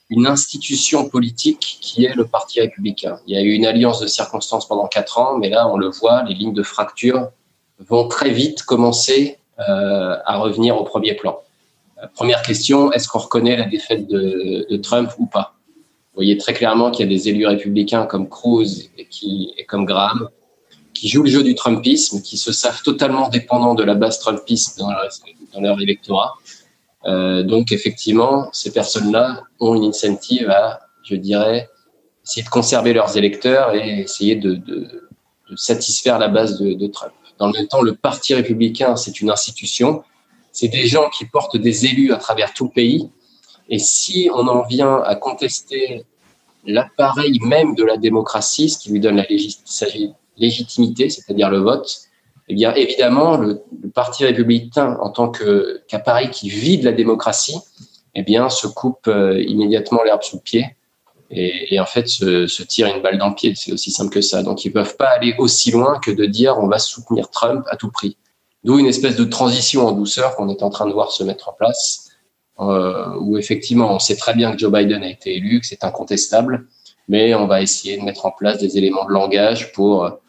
[0.10, 3.20] une institution politique qui est le Parti républicain.
[3.26, 5.90] Il y a eu une alliance de circonstances pendant quatre ans, mais là, on le
[5.90, 7.30] voit, les lignes de fracture
[7.80, 11.40] vont très vite commencer euh, à revenir au premier plan.
[12.02, 15.53] Euh, première question, est-ce qu'on reconnaît la défaite de, de Trump ou pas?
[16.14, 19.66] Vous voyez très clairement qu'il y a des élus républicains comme Cruz et, qui, et
[19.66, 20.30] comme Graham
[20.94, 24.78] qui jouent le jeu du Trumpisme, qui se savent totalement dépendants de la base Trumpiste
[24.78, 25.10] dans leur,
[25.54, 26.36] dans électorat.
[27.06, 31.70] Euh, donc effectivement, ces personnes-là ont une incentive à, je dirais,
[32.24, 35.10] essayer de conserver leurs électeurs et essayer de, de,
[35.50, 37.12] de satisfaire la base de, de, Trump.
[37.40, 40.04] Dans le même temps, le Parti républicain, c'est une institution.
[40.52, 43.10] C'est des gens qui portent des élus à travers tout le pays
[43.70, 46.06] Et si on en vient à contester
[46.66, 49.26] l'appareil même de la démocratie, ce qui lui donne la
[50.38, 52.10] légitimité, c'est-à-dire le vote,
[52.50, 57.58] eh bien évidemment, le, Parti républicain, en tant qu'appareil qui vide la démocratie,
[58.16, 60.76] eh bien se coupe euh, immédiatement l'herbe sous le pied
[61.36, 63.54] et, en fait se, se, tire une balle dans le pied.
[63.56, 64.44] C'est aussi simple que ça.
[64.44, 67.76] Donc ils peuvent pas aller aussi loin que de dire on va soutenir Trump à
[67.76, 68.18] tout prix.
[68.64, 71.50] D'où une espèce de transition en douceur qu'on est en train de voir se mettre
[71.50, 72.13] en place
[72.60, 75.84] euh, où effectivement on sait très bien que Joe Biden a été élu, que c'est
[75.84, 76.68] incontestable,
[77.08, 80.20] mais on va essayer de mettre en place des éléments de langage pour,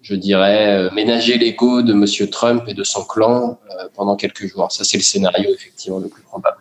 [0.00, 4.46] je dirais, euh, ménager l'ego de Monsieur Trump et de son clan euh, pendant quelques
[4.46, 4.70] jours.
[4.70, 6.58] Ça, c'est le scénario effectivement le plus probable.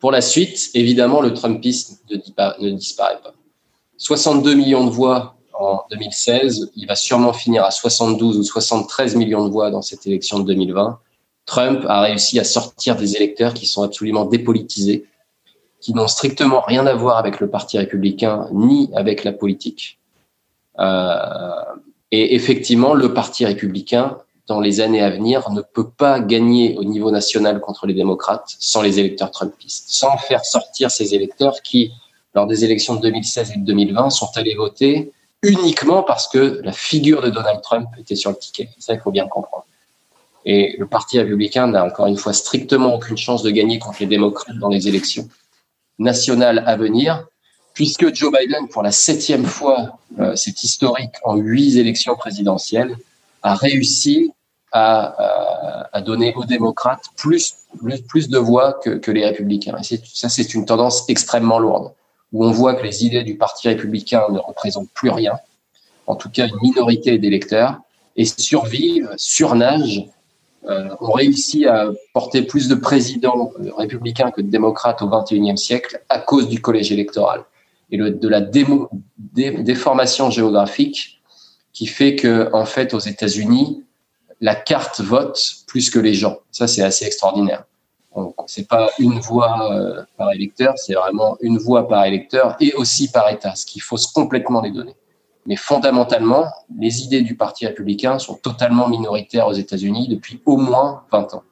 [0.00, 3.34] Pour la suite, évidemment, le Trumpisme ne disparaît pas.
[3.98, 9.44] 62 millions de voix en 2016, il va sûrement finir à 72 ou 73 millions
[9.44, 10.98] de voix dans cette élection de 2020.
[11.50, 15.06] Trump a réussi à sortir des électeurs qui sont absolument dépolitisés,
[15.80, 19.98] qui n'ont strictement rien à voir avec le Parti républicain ni avec la politique.
[20.78, 21.64] Euh,
[22.12, 26.84] et effectivement, le Parti républicain, dans les années à venir, ne peut pas gagner au
[26.84, 31.90] niveau national contre les démocrates sans les électeurs trumpistes, sans faire sortir ces électeurs qui,
[32.32, 35.10] lors des élections de 2016 et de 2020, sont allés voter
[35.42, 38.68] uniquement parce que la figure de Donald Trump était sur le ticket.
[38.78, 39.64] Ça, il faut bien comprendre.
[40.44, 44.06] Et le Parti républicain n'a encore une fois strictement aucune chance de gagner contre les
[44.06, 45.28] démocrates dans les élections
[45.98, 47.26] nationales à venir,
[47.74, 52.96] puisque Joe Biden, pour la septième fois, euh, c'est historique, en huit élections présidentielles,
[53.42, 54.32] a réussi
[54.72, 57.54] à, à, donner aux démocrates plus,
[58.08, 59.76] plus, de voix que, que les républicains.
[59.78, 61.92] Et ça, c'est une tendance extrêmement lourde,
[62.32, 65.38] où on voit que les idées du Parti républicain ne représentent plus rien,
[66.06, 67.80] en tout cas une minorité d'électeurs,
[68.16, 70.19] et survivent, surnagent euh,
[70.64, 76.02] ont réussi à porter plus de présidents euh, républicains que de démocrates au XXIe siècle
[76.08, 77.44] à cause du collège électoral
[77.90, 81.20] et de la déformation géographique
[81.72, 83.84] qui fait que, en fait, aux États-Unis,
[84.40, 86.38] la carte vote plus que les gens.
[86.50, 87.64] Ça, c'est assez extraordinaire.
[88.46, 93.10] C'est pas une voix euh, par électeur, c'est vraiment une voix par électeur et aussi
[93.10, 94.96] par État, ce qui fausse complètement les données.
[95.50, 96.46] Mais fondamentalement,
[96.78, 101.42] les idées du Parti républicain sont totalement minoritaires aux États-Unis depuis au moins 20 ans.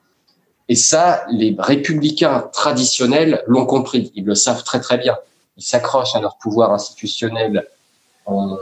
[0.69, 4.13] Et ça, les républicains traditionnels l'ont compris.
[4.15, 5.17] Ils le savent très très bien.
[5.57, 7.67] Ils s'accrochent à leur pouvoir institutionnel
[8.25, 8.57] en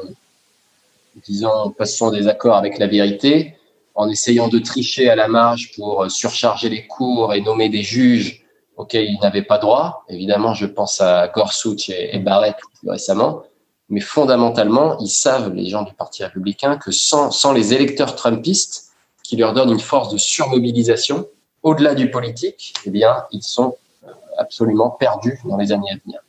[1.26, 3.56] disant, passant des accords avec la vérité,
[3.94, 8.42] en essayant de tricher à la marge pour surcharger les cours et nommer des juges
[8.78, 10.06] auxquels ils n'avaient pas droit.
[10.08, 13.42] Évidemment, je pense à Gorsuch et Barrett plus récemment.
[13.88, 18.90] Mais fondamentalement, ils savent, les gens du Parti républicain, que sans, les électeurs trumpistes,
[19.22, 21.26] qui leur donnent une force de surmobilisation,
[21.62, 26.20] au-delà du politique, eh bien, ils sont euh, absolument perdus dans les années à venir.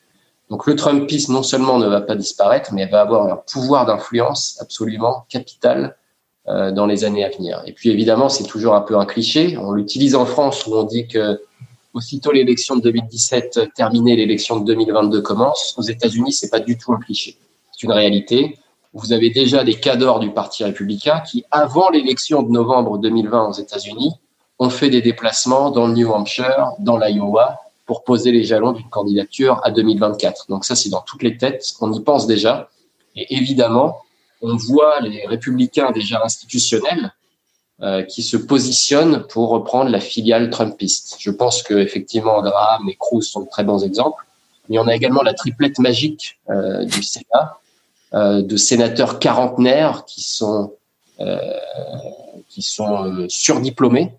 [0.50, 4.58] Donc le Trumpisme non seulement ne va pas disparaître, mais va avoir un pouvoir d'influence
[4.62, 5.98] absolument capital
[6.48, 7.62] euh, dans les années à venir.
[7.66, 9.58] Et puis évidemment, c'est toujours un peu un cliché.
[9.58, 11.42] On l'utilise en France où on dit que
[11.94, 15.76] aussitôt l'élection de 2017 terminée, l'élection de 2022 commence.
[15.78, 17.38] Aux États-Unis, c'est pas du tout un cliché
[17.78, 18.58] c'est une réalité.
[18.94, 23.54] Vous avez déjà des cadors du Parti républicain qui, avant l'élection de novembre 2020 aux
[23.54, 24.14] États-Unis,
[24.58, 28.90] ont fait des déplacements dans le New Hampshire, dans l'Iowa, pour poser les jalons d'une
[28.90, 30.48] candidature à 2024.
[30.50, 32.70] Donc ça, c'est dans toutes les têtes, on y pense déjà.
[33.16, 34.00] Et évidemment,
[34.42, 37.14] on voit les républicains déjà institutionnels
[37.82, 41.18] euh, qui se positionnent pour reprendre la filiale trumpiste.
[41.20, 44.26] Je pense que effectivement Graham et Cruz sont de très bons exemples,
[44.68, 47.60] mais on a également la triplette magique euh, du Sénat
[48.14, 50.74] de sénateurs quarantenaires qui sont,
[51.20, 51.38] euh,
[52.48, 54.14] qui sont euh, surdiplômés,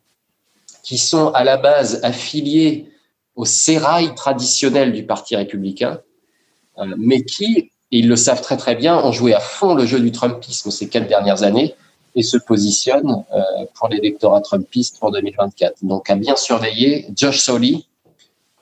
[0.82, 2.90] qui sont à la base affiliés
[3.34, 6.00] au sérail traditionnel du Parti républicain,
[6.96, 7.56] mais qui,
[7.90, 10.70] et ils le savent très très bien, ont joué à fond le jeu du Trumpisme
[10.70, 11.74] ces quatre dernières années
[12.14, 13.24] et se positionnent
[13.74, 15.84] pour l'électorat Trumpiste pour 2024.
[15.84, 17.84] Donc à bien surveiller, Josh Sawley,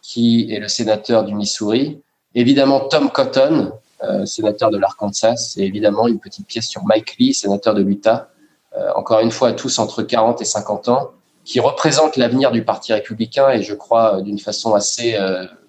[0.02, 2.00] qui est le sénateur du Missouri,
[2.34, 3.85] évidemment Tom Cotton, euh,
[4.24, 8.28] sénateur de l'Arkansas, et évidemment une petite pièce sur Mike Lee, sénateur de l'Utah,
[8.76, 11.12] euh, encore une fois tous entre 40 et 50 ans,
[11.44, 15.16] qui représente l'avenir du Parti républicain et je crois euh, d'une façon assez,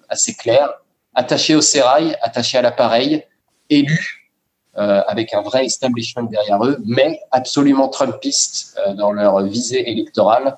[0.08, 0.68] assez claire,
[1.14, 3.24] attachés au sérail, attachés à l'appareil,
[3.70, 4.14] élus
[4.74, 10.56] avec un vrai establishment derrière eux, mais absolument trumpistes dans leur visée électorale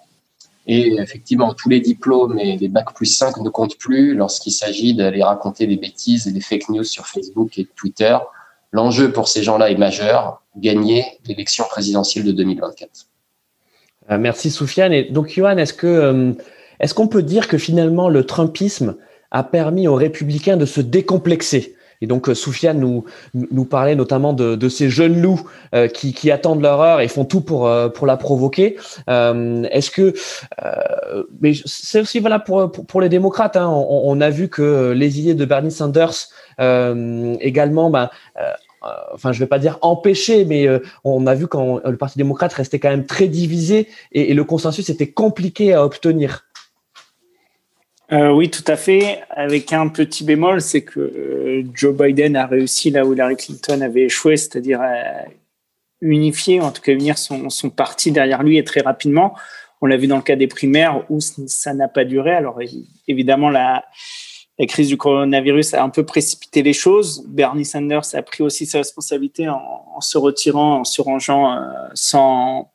[0.73, 4.95] et effectivement, tous les diplômes et les bacs plus 5 ne comptent plus lorsqu'il s'agit
[4.95, 8.17] d'aller raconter des bêtises et des fake news sur Facebook et Twitter.
[8.71, 12.89] L'enjeu pour ces gens-là est majeur, gagner l'élection présidentielle de 2024.
[14.13, 14.93] Euh, merci Soufiane.
[14.93, 16.33] Et donc, Johan, est-ce que euh,
[16.79, 18.95] est-ce qu'on peut dire que finalement le Trumpisme
[19.33, 21.75] a permis aux républicains de se décomplexer?
[22.01, 25.43] Et donc, euh, Soufiane nous, nous parlait notamment de, de ces jeunes loups
[25.75, 28.77] euh, qui, qui, attendent leur heure et font tout pour, euh, pour la provoquer.
[29.09, 30.15] Est-ce que,
[31.41, 33.57] mais c'est aussi voilà pour, pour, les démocrates.
[33.57, 36.29] Hein, on, on, a vu que les idées de Bernie Sanders
[37.41, 38.11] également, ben,
[39.13, 40.67] enfin, je vais pas dire empêcher, mais
[41.05, 44.45] on a vu quand le Parti démocrate restait quand même très divisé et, et le
[44.45, 46.45] consensus était compliqué à obtenir.
[48.13, 49.21] Euh, oui, tout à fait.
[49.31, 53.81] Avec un petit bémol, c'est que euh, Joe Biden a réussi là où Hillary Clinton
[53.81, 55.25] avait échoué, c'est-à-dire à
[56.01, 59.37] unifier, en tout cas unir son, parti derrière lui et très rapidement.
[59.81, 62.33] On l'a vu dans le cas des primaires où ça n'a pas duré.
[62.33, 62.59] Alors
[63.07, 63.85] évidemment, la,
[64.69, 67.25] crise du coronavirus a un peu précipité les choses.
[67.29, 71.61] Bernie Sanders a pris aussi ses responsabilités en, se retirant, en se rangeant euh,
[71.95, 72.73] sans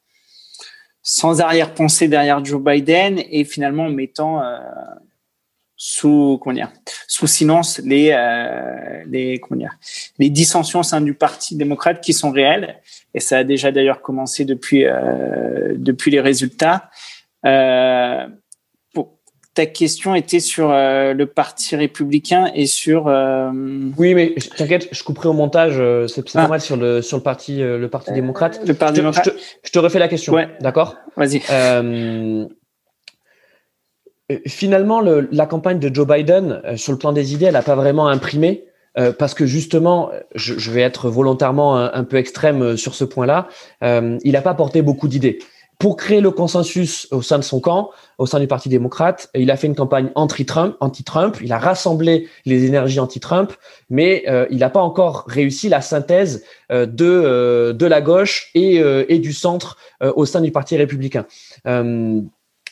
[1.07, 4.57] sans arrière-pensée derrière Joe Biden et finalement en mettant euh,
[5.77, 6.71] sous comment dire,
[7.07, 9.77] sous silence les euh, les comment dire,
[10.19, 12.81] les dissensions au sein du parti démocrate qui sont réelles
[13.13, 16.89] et ça a déjà d'ailleurs commencé depuis euh, depuis les résultats.
[17.45, 18.25] Euh,
[19.55, 23.07] ta question était sur euh, le parti républicain et sur.
[23.07, 23.49] Euh,
[23.97, 25.75] oui, mais t'inquiète, je couperai au montage.
[25.77, 26.47] Euh, c'est pas ah.
[26.47, 28.59] mal sur le sur le parti le parti démocrate.
[28.67, 29.25] Le parti je, démocrate.
[29.25, 30.33] Je te, je te, refais la question.
[30.33, 30.49] Ouais.
[30.59, 30.97] D'accord?
[31.15, 31.41] Vas-y.
[34.47, 37.75] Finalement, le, la campagne de Joe Biden sur le plan des idées, elle n'a pas
[37.75, 38.65] vraiment imprimé.
[39.19, 43.47] parce que justement, je, vais être volontairement un, peu extrême sur ce point-là,
[43.81, 45.39] il n'a pas porté beaucoup d'idées
[45.79, 49.51] pour créer le consensus au sein de son camp, au sein du Parti démocrate, il
[49.51, 51.37] a fait une campagne anti-Trump, anti-Trump.
[51.41, 53.53] Il a rassemblé les énergies anti-Trump,
[53.89, 58.49] mais euh, il n'a pas encore réussi la synthèse euh, de euh, de la gauche
[58.55, 61.25] et euh, du centre euh, au sein du Parti républicain.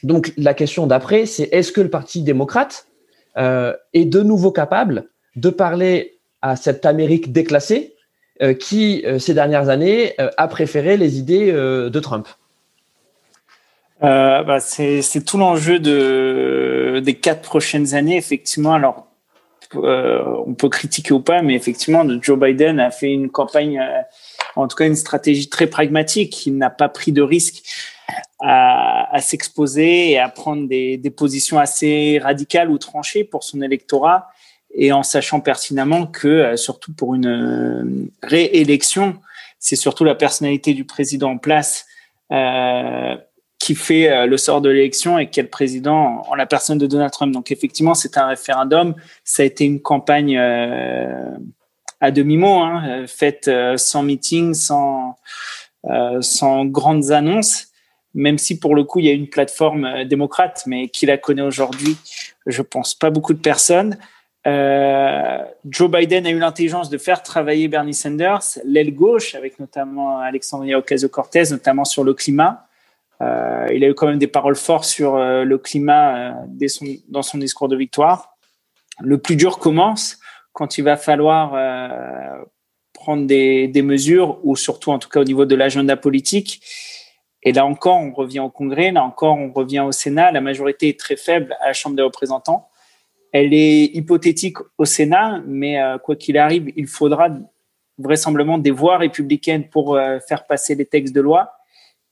[0.04, 2.88] Euh, donc la question d'après, c'est est-ce que le Parti démocrate
[3.36, 7.96] est de nouveau capable de parler à cette Amérique déclassée
[8.60, 12.28] qui ces dernières années a préféré les idées de Trump?
[14.04, 18.74] Euh, bah, c'est tout l'enjeu de, des quatre prochaines années, effectivement.
[18.74, 19.08] Alors,
[19.76, 24.02] euh, on peut critiquer ou pas, mais effectivement, Joe Biden a fait une campagne, euh,
[24.56, 26.46] en tout cas une stratégie très pragmatique.
[26.46, 27.64] Il n'a pas pris de risque
[28.40, 34.30] à, s'exposer et à prendre des, positions assez radicales ou tranchées pour son électorat,
[34.74, 39.18] et en sachant pertinemment que, euh, surtout pour une euh, réélection,
[39.60, 41.86] c'est surtout la personnalité du président en place.
[42.32, 43.16] Euh,
[43.60, 47.32] qui fait le sort de l'élection et le président en la personne de Donald Trump.
[47.32, 48.94] Donc effectivement, c'est un référendum.
[49.24, 55.16] Ça a été une campagne à demi-mot, hein, faite sans meeting, sans
[56.66, 57.68] grandes annonces,
[58.14, 61.18] même si pour le coup, il y a une plateforme euh, démocrate, mais qui la
[61.18, 61.98] connaît aujourd'hui,
[62.46, 63.98] je pense pas beaucoup de personnes.
[64.46, 70.20] Euh, Joe Biden a eu l'intelligence de faire travailler Bernie Sanders, l'aile gauche, avec notamment
[70.20, 72.68] Alexandria Ocasio-Cortez, notamment sur le climat.
[73.22, 77.22] Euh, il a eu quand même des paroles fortes sur le climat dès son, dans
[77.22, 78.36] son discours de victoire.
[79.00, 80.20] Le plus dur commence
[80.52, 81.52] quand il va falloir
[82.92, 86.62] prendre des, des, mesures, ou surtout en tout cas au niveau de l'agenda politique.
[87.44, 90.32] Et là encore, on revient au Congrès, là encore, on revient au Sénat.
[90.32, 92.70] La majorité est très faible à la Chambre des représentants.
[93.32, 97.30] Elle est hypothétique au Sénat, mais quoi qu'il arrive, il faudra
[97.98, 101.52] vraisemblablement des voix républicaines pour faire passer les textes de loi.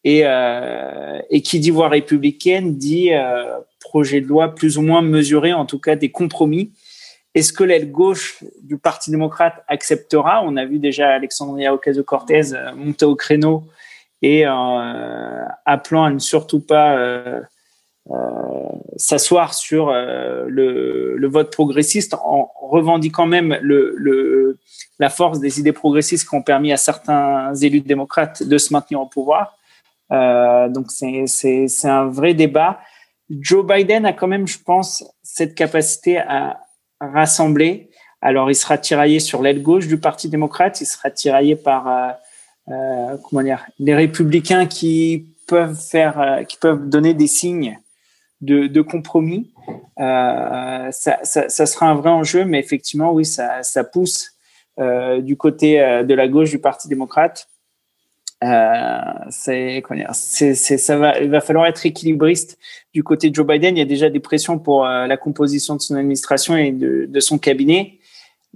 [0.04, 5.54] Et, euh, qui dit voie républicaine dit euh, projet de loi plus ou moins mesuré,
[5.54, 6.72] en tout cas des compromis.
[7.34, 10.42] Est-ce que l'aile gauche du Parti démocrate acceptera?
[10.44, 13.64] On a vu déjà Alexandria Ocasio-Cortez euh, monter au créneau
[14.22, 17.42] et euh, appelant à ne surtout pas euh,
[18.12, 18.16] euh,
[18.98, 24.58] s'asseoir sur le, vote progressiste en revendiquant même le,
[25.00, 29.02] la force des idées progressistes qui ont permis à certains élus démocrates de se maintenir
[29.02, 29.58] au pouvoir.
[30.10, 32.80] Donc c'est un vrai débat.
[33.30, 36.60] Joe Biden a quand même, je pense, cette capacité à
[37.00, 37.90] rassembler.
[38.22, 42.18] Alors, il sera tiraillé sur l'aile gauche du Parti démocrate, il sera tiraillé par
[42.68, 47.78] comment dire, les républicains qui peuvent faire, euh, qui peuvent donner des signes
[48.40, 49.52] de, de compromis.
[50.00, 54.32] Euh, ça, ça, ça, sera un vrai enjeu, mais effectivement, oui, ça, ça pousse
[54.80, 57.48] euh, du côté de la gauche du Parti démocrate.
[58.44, 59.84] Euh, c'est,
[60.14, 62.58] c'est, ça va, il va falloir être équilibriste
[62.94, 63.76] du côté de Joe Biden.
[63.76, 67.06] Il y a déjà des pressions pour euh, la composition de son administration et de,
[67.08, 68.00] de son cabinet.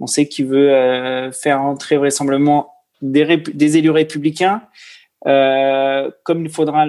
[0.00, 2.72] On sait qu'il veut euh, faire entrer vraisemblablement
[3.02, 4.62] des, élus républicains.
[5.26, 6.86] Euh, comme il faudra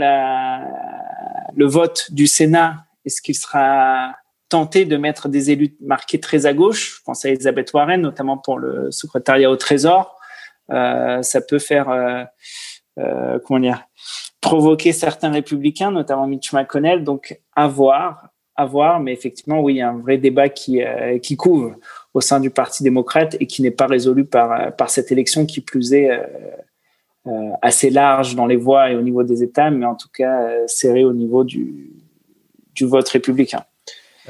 [1.55, 4.15] le vote du Sénat, est-ce qu'il sera
[4.49, 6.97] tenté de mettre des élus marqués très à gauche?
[6.97, 10.19] Je pense à Elisabeth Warren, notamment pour le secrétariat au Trésor.
[10.71, 13.83] Euh, ça peut faire, euh, comment dire,
[14.41, 17.03] provoquer certains républicains, notamment Mitch McConnell.
[17.03, 18.99] Donc, à voir, à voir.
[18.99, 20.81] Mais effectivement, oui, il y a un vrai débat qui,
[21.23, 21.75] qui couvre
[22.17, 25.61] au sein du Parti démocrate et qui n'est pas résolu par, par cette élection qui
[25.61, 29.93] plus est euh, assez large dans les voix et au niveau des États, mais en
[29.95, 31.91] tout cas serré au niveau du,
[32.73, 33.63] du vote républicain.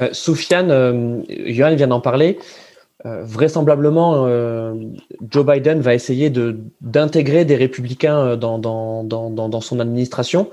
[0.00, 2.38] Euh, Soufiane, euh, Johan vient d'en parler.
[3.06, 4.26] Euh, vraisemblablement,
[5.30, 6.32] Joe Biden va essayer
[6.80, 10.50] d'intégrer des républicains dans, dans, dans, dans, son administration.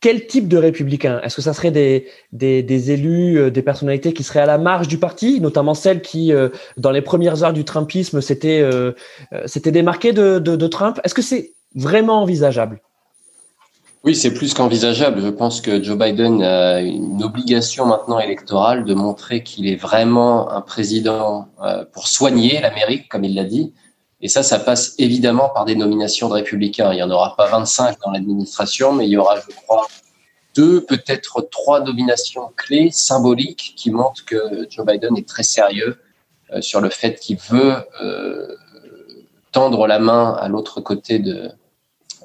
[0.00, 4.46] Quel type de républicains Est-ce que ça serait des, élus, des personnalités qui seraient à
[4.46, 6.32] la marge du parti, notamment celles qui,
[6.76, 8.64] dans les premières heures du Trumpisme, s'étaient
[9.46, 11.00] c'était démarquées de, Trump?
[11.02, 12.80] Est-ce que c'est vraiment envisageable?
[14.04, 15.20] Oui, c'est plus qu'envisageable.
[15.20, 20.50] Je pense que Joe Biden a une obligation maintenant électorale de montrer qu'il est vraiment
[20.52, 23.72] un président euh, pour soigner l'Amérique, comme il l'a dit.
[24.20, 26.92] Et ça, ça passe évidemment par des nominations de républicains.
[26.92, 29.86] Il n'y en aura pas 25 dans l'administration, mais il y aura, je crois,
[30.54, 35.98] deux, peut-être trois nominations clés, symboliques, qui montrent que Joe Biden est très sérieux
[36.52, 38.56] euh, sur le fait qu'il veut euh,
[39.52, 41.50] tendre la main à l'autre côté de,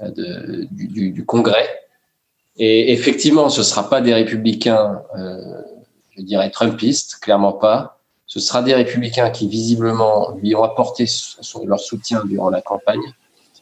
[0.02, 1.68] de, du, du, Congrès.
[2.58, 5.62] Et effectivement, ce ne sera pas des républicains, euh,
[6.18, 8.00] je dirais, trumpistes, clairement pas.
[8.34, 11.06] Ce sera des républicains qui, visiblement, lui ont apporté
[11.68, 13.14] leur soutien durant la campagne.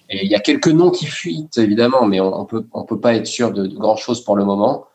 [0.10, 3.02] Et il y a quelques noms qui fuitent, évidemment, mais on ne peut, on peut
[3.02, 4.86] pas être sûr de, grand-chose pour le moment.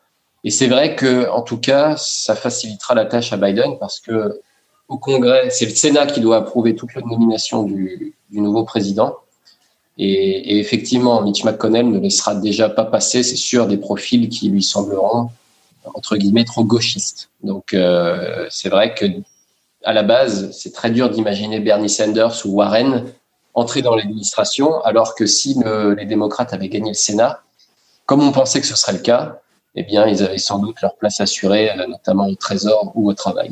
[0.43, 4.41] Et c'est vrai que, en tout cas, ça facilitera la tâche à Biden parce que
[4.87, 9.15] au Congrès, c'est le Sénat qui doit approuver toute la nomination du, nouveau président.
[9.99, 14.49] Et, et, effectivement, Mitch McConnell ne laissera déjà pas passer, c'est sûr, des profils qui
[14.49, 15.29] lui sembleront
[15.93, 17.29] entre guillemets trop gauchistes.
[17.43, 19.05] Donc euh, c'est vrai que
[19.87, 23.05] à la base, c'est très dur d'imaginer Bernie Sanders ou Warren
[23.53, 25.57] entrer dans l'administration, alors que si
[25.97, 27.41] les démocrates avaient gagné le Sénat,
[28.05, 29.39] comme on pensait que ce serait le cas,
[29.75, 33.13] eh bien, ils avaient sans doute leur place assurée, euh, notamment au Trésor ou au
[33.13, 33.51] travail.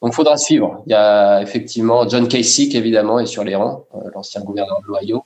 [0.00, 0.84] Donc, il faudra suivre.
[0.86, 4.86] Il y a effectivement John Kasich, évidemment, est sur les rangs, euh, l'ancien gouverneur de
[4.86, 5.24] l'Ohio.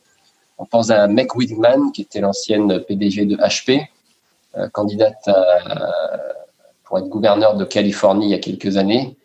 [0.57, 3.89] On pense à Meg Whitman, qui était l'ancienne PDG de HP,
[4.57, 5.29] euh, candidate
[6.85, 9.17] pour être gouverneur de Californie il y a quelques années.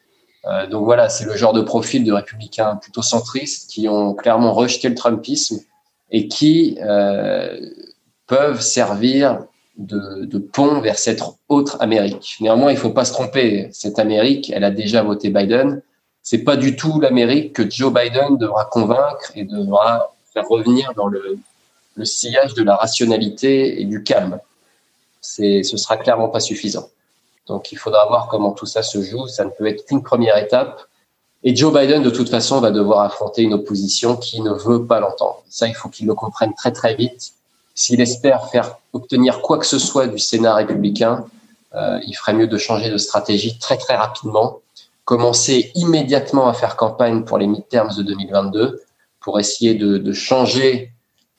[0.47, 4.53] Euh, donc voilà, c'est le genre de profil de républicains plutôt centristes qui ont clairement
[4.53, 5.59] rejeté le Trumpisme
[6.11, 7.59] et qui euh,
[8.27, 9.39] peuvent servir
[9.77, 12.37] de, pont vers cette autre Amérique.
[12.39, 13.69] Néanmoins, il ne faut pas se tromper.
[13.71, 15.81] Cette Amérique, elle a déjà voté Biden.
[16.21, 21.07] C'est pas du tout l'Amérique que Joe Biden devra convaincre et devra faire revenir dans
[21.07, 21.37] le,
[21.95, 24.39] le sillage de la rationalité et du calme.
[25.21, 26.87] Ce sera clairement pas suffisant.
[27.47, 29.27] Donc, il faudra voir comment tout ça se joue.
[29.27, 30.81] Ça ne peut être qu'une première étape.
[31.43, 34.99] Et Joe Biden, de toute façon, va devoir affronter une opposition qui ne veut pas
[34.99, 35.43] l'entendre.
[35.47, 37.33] Ça, il faut qu'il le comprenne très, très vite.
[37.75, 41.25] S'il espère faire obtenir quoi que ce soit du Sénat républicain,
[41.75, 44.61] euh, il ferait mieux de changer de stratégie très, très rapidement.
[45.03, 48.81] Commencer immédiatement à faire campagne pour les midterms de 2022
[49.19, 50.94] pour essayer de, de changer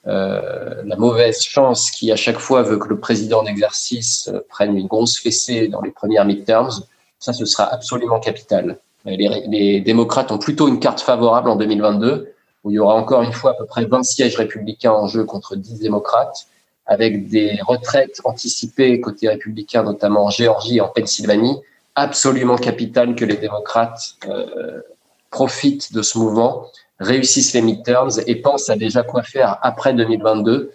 [0.06, 4.76] euh, la mauvaise chance qui à chaque fois veut que le président d'exercice euh, prenne
[4.76, 6.70] une grosse fessée dans les premières midterms,
[7.18, 8.78] ça ce sera absolument capital.
[9.04, 12.32] Les, démocrates ont plutôt une carte favorable en 2022
[12.64, 15.24] où il y aura encore une fois à peu près 20 sièges républicains en jeu
[15.24, 16.46] contre 10 démocrates
[16.86, 21.60] avec des retraites anticipées côté républicain, notamment en Géorgie et en Pennsylvanie,
[21.94, 24.80] absolument capital que les démocrates euh,
[25.30, 26.66] profitent de ce mouvement
[26.98, 30.72] réussissent les midterms et pensent à déjà quoi faire après 2022.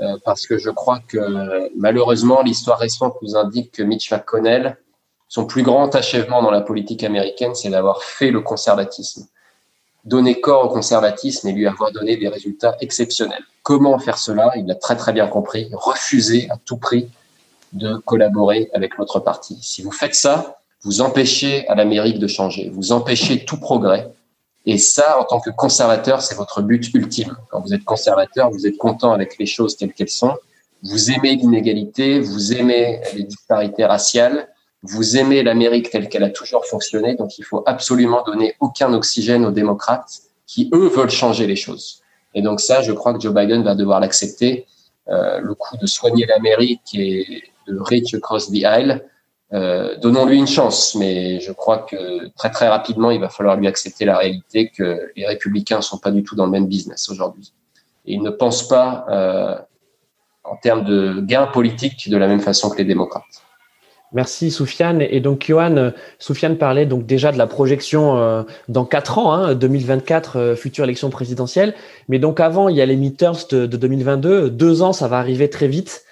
[0.00, 4.76] Euh, parce que je crois que malheureusement, l'histoire récente nous indique que Mitch McConnell,
[5.28, 9.26] son plus grand achèvement dans la politique américaine, c'est d'avoir fait le conservatisme,
[10.04, 13.44] donner corps au conservatisme et lui avoir donné des résultats exceptionnels.
[13.62, 14.52] Comment faire cela?
[14.56, 15.70] Il l'a très très bien compris.
[15.72, 17.08] Refuser à tout prix
[17.72, 19.58] de collaborer avec l'autre parti.
[19.62, 24.12] Si vous faites ça, vous empêchez à l'Amérique de changer, vous empêchez tout progrès,
[24.66, 27.36] et ça, en tant que conservateur, c'est votre but ultime.
[27.50, 30.34] Quand vous êtes conservateur, vous êtes content avec les choses telles qu'elles sont.
[30.82, 34.48] Vous aimez l'inégalité, vous aimez les disparités raciales,
[34.82, 37.14] vous aimez l'Amérique telle qu'elle a toujours fonctionné.
[37.14, 42.02] Donc, il faut absolument donner aucun oxygène aux démocrates qui, eux, veulent changer les choses.
[42.34, 44.66] Et donc ça, je crois que Joe Biden va devoir l'accepter.
[45.08, 49.04] Euh, le coup de soigner l'Amérique et de reach across the aisle,
[49.54, 53.68] euh, donnons-lui une chance, mais je crois que très très rapidement, il va falloir lui
[53.68, 57.52] accepter la réalité que les républicains sont pas du tout dans le même business aujourd'hui.
[58.04, 59.56] Ils ne pensent pas euh,
[60.42, 63.22] en termes de gains politiques de la même façon que les démocrates.
[64.12, 65.02] Merci Soufiane.
[65.02, 69.54] Et donc Johan, Soufiane parlait donc déjà de la projection euh, dans quatre ans, hein,
[69.54, 71.74] 2024, euh, future élection présidentielle.
[72.08, 74.50] Mais donc avant, il y a les midterms de, de 2022.
[74.50, 76.04] Deux ans, ça va arriver très vite.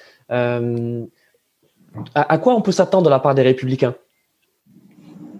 [2.15, 3.95] À, quoi on peut s'attendre de la part des républicains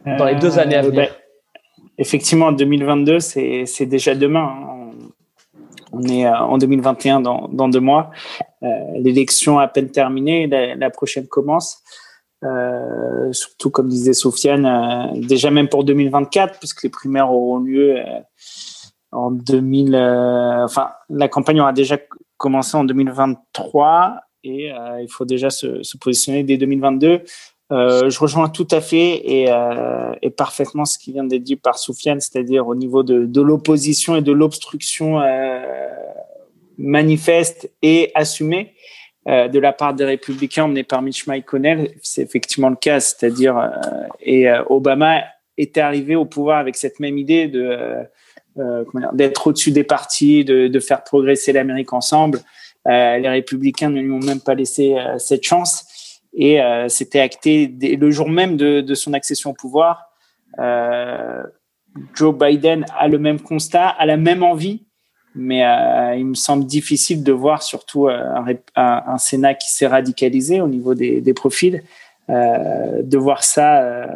[0.05, 1.09] dans les deux années à venir ben,
[1.99, 4.45] Effectivement, 2022, c'est déjà demain.
[4.45, 4.91] Hein.
[5.93, 8.11] On est en 2021 dans, dans deux mois.
[8.95, 11.83] L'élection à peine terminée, la, la prochaine commence.
[12.45, 17.99] Euh, surtout comme disait Sofiane, euh, déjà même pour 2024, puisque les primaires auront lieu
[17.99, 18.21] euh,
[19.13, 19.95] en 2000.
[20.65, 21.99] enfin, la campagne aura déjà
[22.39, 24.71] commencé en 2023 et
[25.01, 27.23] il faut déjà se, se, positionner dès 2022.
[27.71, 29.49] je rejoins tout à fait et,
[30.23, 34.17] et, parfaitement ce qui vient d'être dit par Soufiane, c'est-à-dire au niveau de, de l'opposition
[34.17, 35.21] et de l'obstruction
[36.79, 38.75] manifeste et assumée.
[39.29, 43.57] Euh, de la part des républicains emmenés par Mitch McConnell, c'est effectivement le cas, c'est-à-dire
[43.57, 43.69] euh,
[44.21, 45.23] et euh, Obama
[45.57, 47.99] était arrivé au pouvoir avec cette même idée de
[49.15, 52.41] d'être au-dessus des partis, de, de faire progresser l'Amérique ensemble.
[52.87, 56.59] Les républicains ne lui ont même pas laissé cette chance et
[56.89, 60.11] c'était acté dès le jour même de, de son accession au pouvoir.
[62.15, 64.85] Joe Biden a le même constat, a la même envie
[65.35, 68.23] mais euh, il me semble difficile de voir surtout euh,
[68.77, 71.83] un, un, Sénat qui s'est radicalisé au niveau des, des profils,
[72.29, 74.07] euh, de voir ça euh,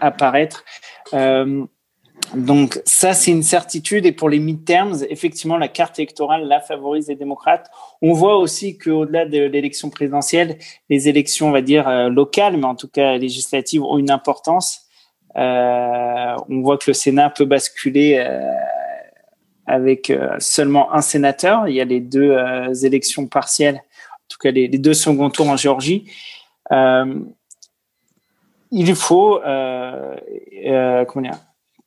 [0.00, 0.64] apparaître.
[2.34, 4.06] Euh, donc ça, c'est une certitude.
[4.06, 7.70] Et pour les midterms, effectivement, la carte électorale la favorise les démocrates.
[8.00, 10.58] On voit aussi qu'au-delà de l'élection présidentielle,
[10.90, 14.86] les élections, on va dire, locales, mais en tout cas législatives, ont une importance.
[15.34, 18.18] on voit que le Sénat peut basculer
[19.66, 21.68] avec euh, seulement un sénateur.
[21.68, 25.48] Il y a les deux euh, élections partielles, en tout cas les, deux second tours
[25.48, 26.10] en Géorgie.
[26.70, 27.20] Euh,
[28.70, 31.38] il faut comment dire,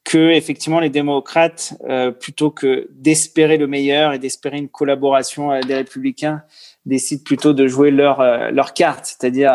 [0.05, 1.73] que effectivement les démocrates,
[2.19, 6.43] plutôt que d'espérer le meilleur et d'espérer une collaboration des républicains,
[6.85, 9.51] décident plutôt de jouer leur leur carte, c'est-à-dire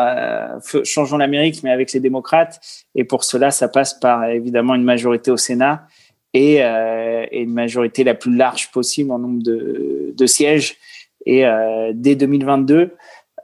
[0.83, 2.59] changeons l'Amérique mais avec les démocrates.
[2.95, 5.87] Et pour cela, ça passe par évidemment une majorité au Sénat
[6.33, 10.77] et, euh, et, une majorité la plus large possible en nombre de, de sièges.
[11.25, 12.95] Et euh, dès 2022,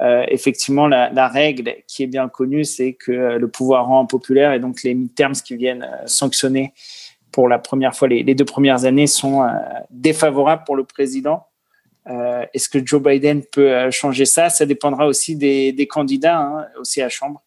[0.02, 4.54] euh, effectivement, la, la, règle qui est bien connue, c'est que le pouvoir rend populaire
[4.54, 6.74] et donc les midterms qui viennent euh, sanctionner
[7.32, 9.48] pour la première fois les, deux premières années sont euh,
[9.90, 11.48] défavorables pour le président.
[12.08, 14.50] Euh, Est-ce que Joe Biden peut changer ça?
[14.50, 17.42] Ça dépendra aussi des, des candidats hein, aussi à Chambre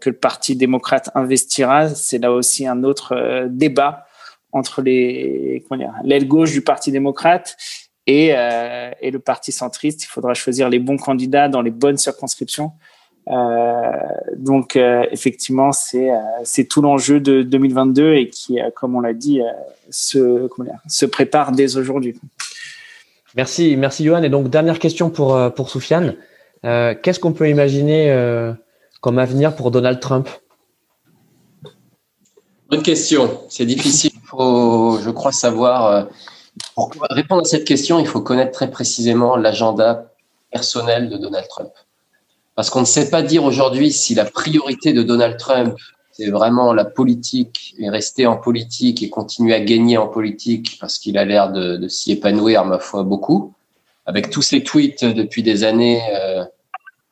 [0.00, 1.88] que le Parti démocrate investira.
[1.88, 4.06] C'est là aussi un autre débat
[4.52, 5.64] entre les
[6.04, 7.56] l'aile gauche du Parti démocrate
[8.06, 10.04] et, euh, et, le Parti centriste.
[10.04, 12.72] Il faudra choisir les bons candidats dans les bonnes circonscriptions.
[13.28, 13.80] Euh,
[14.36, 19.00] donc euh, effectivement, c'est euh, c'est tout l'enjeu de 2022 et qui, euh, comme on
[19.00, 19.40] l'a dit,
[19.90, 20.48] se
[20.88, 22.18] se prépare dès aujourd'hui.
[23.36, 24.22] Merci, merci Johan.
[24.22, 26.16] Et donc dernière question pour pour Soufiane.
[26.62, 28.14] Qu'est-ce qu'on peut imaginer
[29.00, 30.28] comme avenir pour Donald Trump?
[32.70, 33.40] Bonne question.
[33.48, 36.08] C'est difficile faut, je crois, savoir.
[36.74, 40.12] Pour répondre à cette question, il faut connaître très précisément l'agenda
[40.50, 41.72] personnel de Donald Trump.
[42.54, 45.74] Parce qu'on ne sait pas dire aujourd'hui si la priorité de Donald Trump,
[46.12, 50.98] c'est vraiment la politique et rester en politique et continuer à gagner en politique parce
[50.98, 53.54] qu'il a l'air de, de s'y épanouir, ma foi, beaucoup.
[54.04, 56.44] Avec tous ses tweets depuis des années, euh,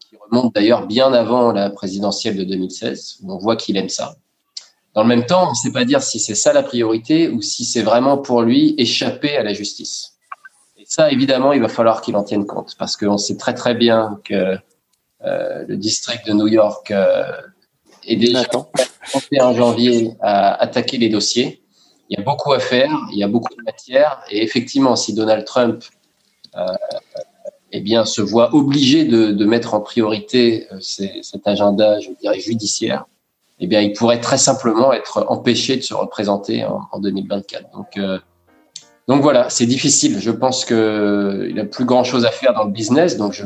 [0.01, 4.17] qui remontent d'ailleurs bien avant la présidentielle de 2016, on voit qu'il aime ça.
[4.95, 7.43] Dans le même temps, on ne sait pas dire si c'est ça la priorité ou
[7.43, 10.15] si c'est vraiment pour lui échapper à la justice.
[10.77, 13.75] Et ça, évidemment, il va falloir qu'il en tienne compte parce qu'on sait très très
[13.75, 14.57] bien que
[15.25, 17.31] euh, le district de New York euh,
[18.05, 18.47] est déjà le
[19.11, 21.63] 31 janvier à attaquer les dossiers.
[22.09, 25.15] Il y a beaucoup à faire, il y a beaucoup de matière et effectivement, si
[25.15, 25.85] Donald Trump
[26.57, 26.67] euh,
[27.71, 33.05] eh bien, se voit obligé de, de mettre en priorité cet agenda, je dirais, judiciaire,
[33.61, 37.71] eh bien, il pourrait très simplement être empêché de se représenter en, 2024.
[37.73, 38.19] Donc, euh,
[39.07, 40.19] donc voilà, c'est difficile.
[40.19, 43.45] Je pense qu'il n'a plus grand chose à faire dans le business, donc je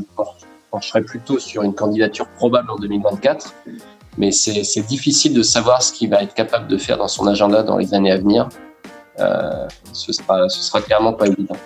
[0.70, 3.54] pencherai plutôt sur une candidature probable en 2024.
[4.16, 7.64] Mais c'est difficile de savoir ce qu'il va être capable de faire dans son agenda
[7.64, 8.48] dans les années à venir.
[9.18, 11.56] Euh, ce sera, ce sera clairement pas évident.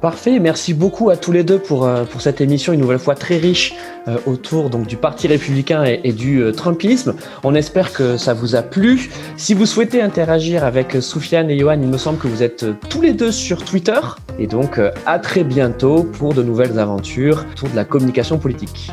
[0.00, 3.16] Parfait, merci beaucoup à tous les deux pour, euh, pour cette émission une nouvelle fois
[3.16, 3.74] très riche
[4.06, 7.16] euh, autour donc, du Parti républicain et, du euh, Trumpisme.
[7.42, 9.10] On espère que ça vous a plu.
[9.36, 13.00] Si vous souhaitez interagir avec Soufiane et Johan, il me semble que vous êtes tous
[13.00, 14.00] les deux sur Twitter.
[14.38, 18.92] Et donc à très bientôt pour de nouvelles aventures autour de la communication politique.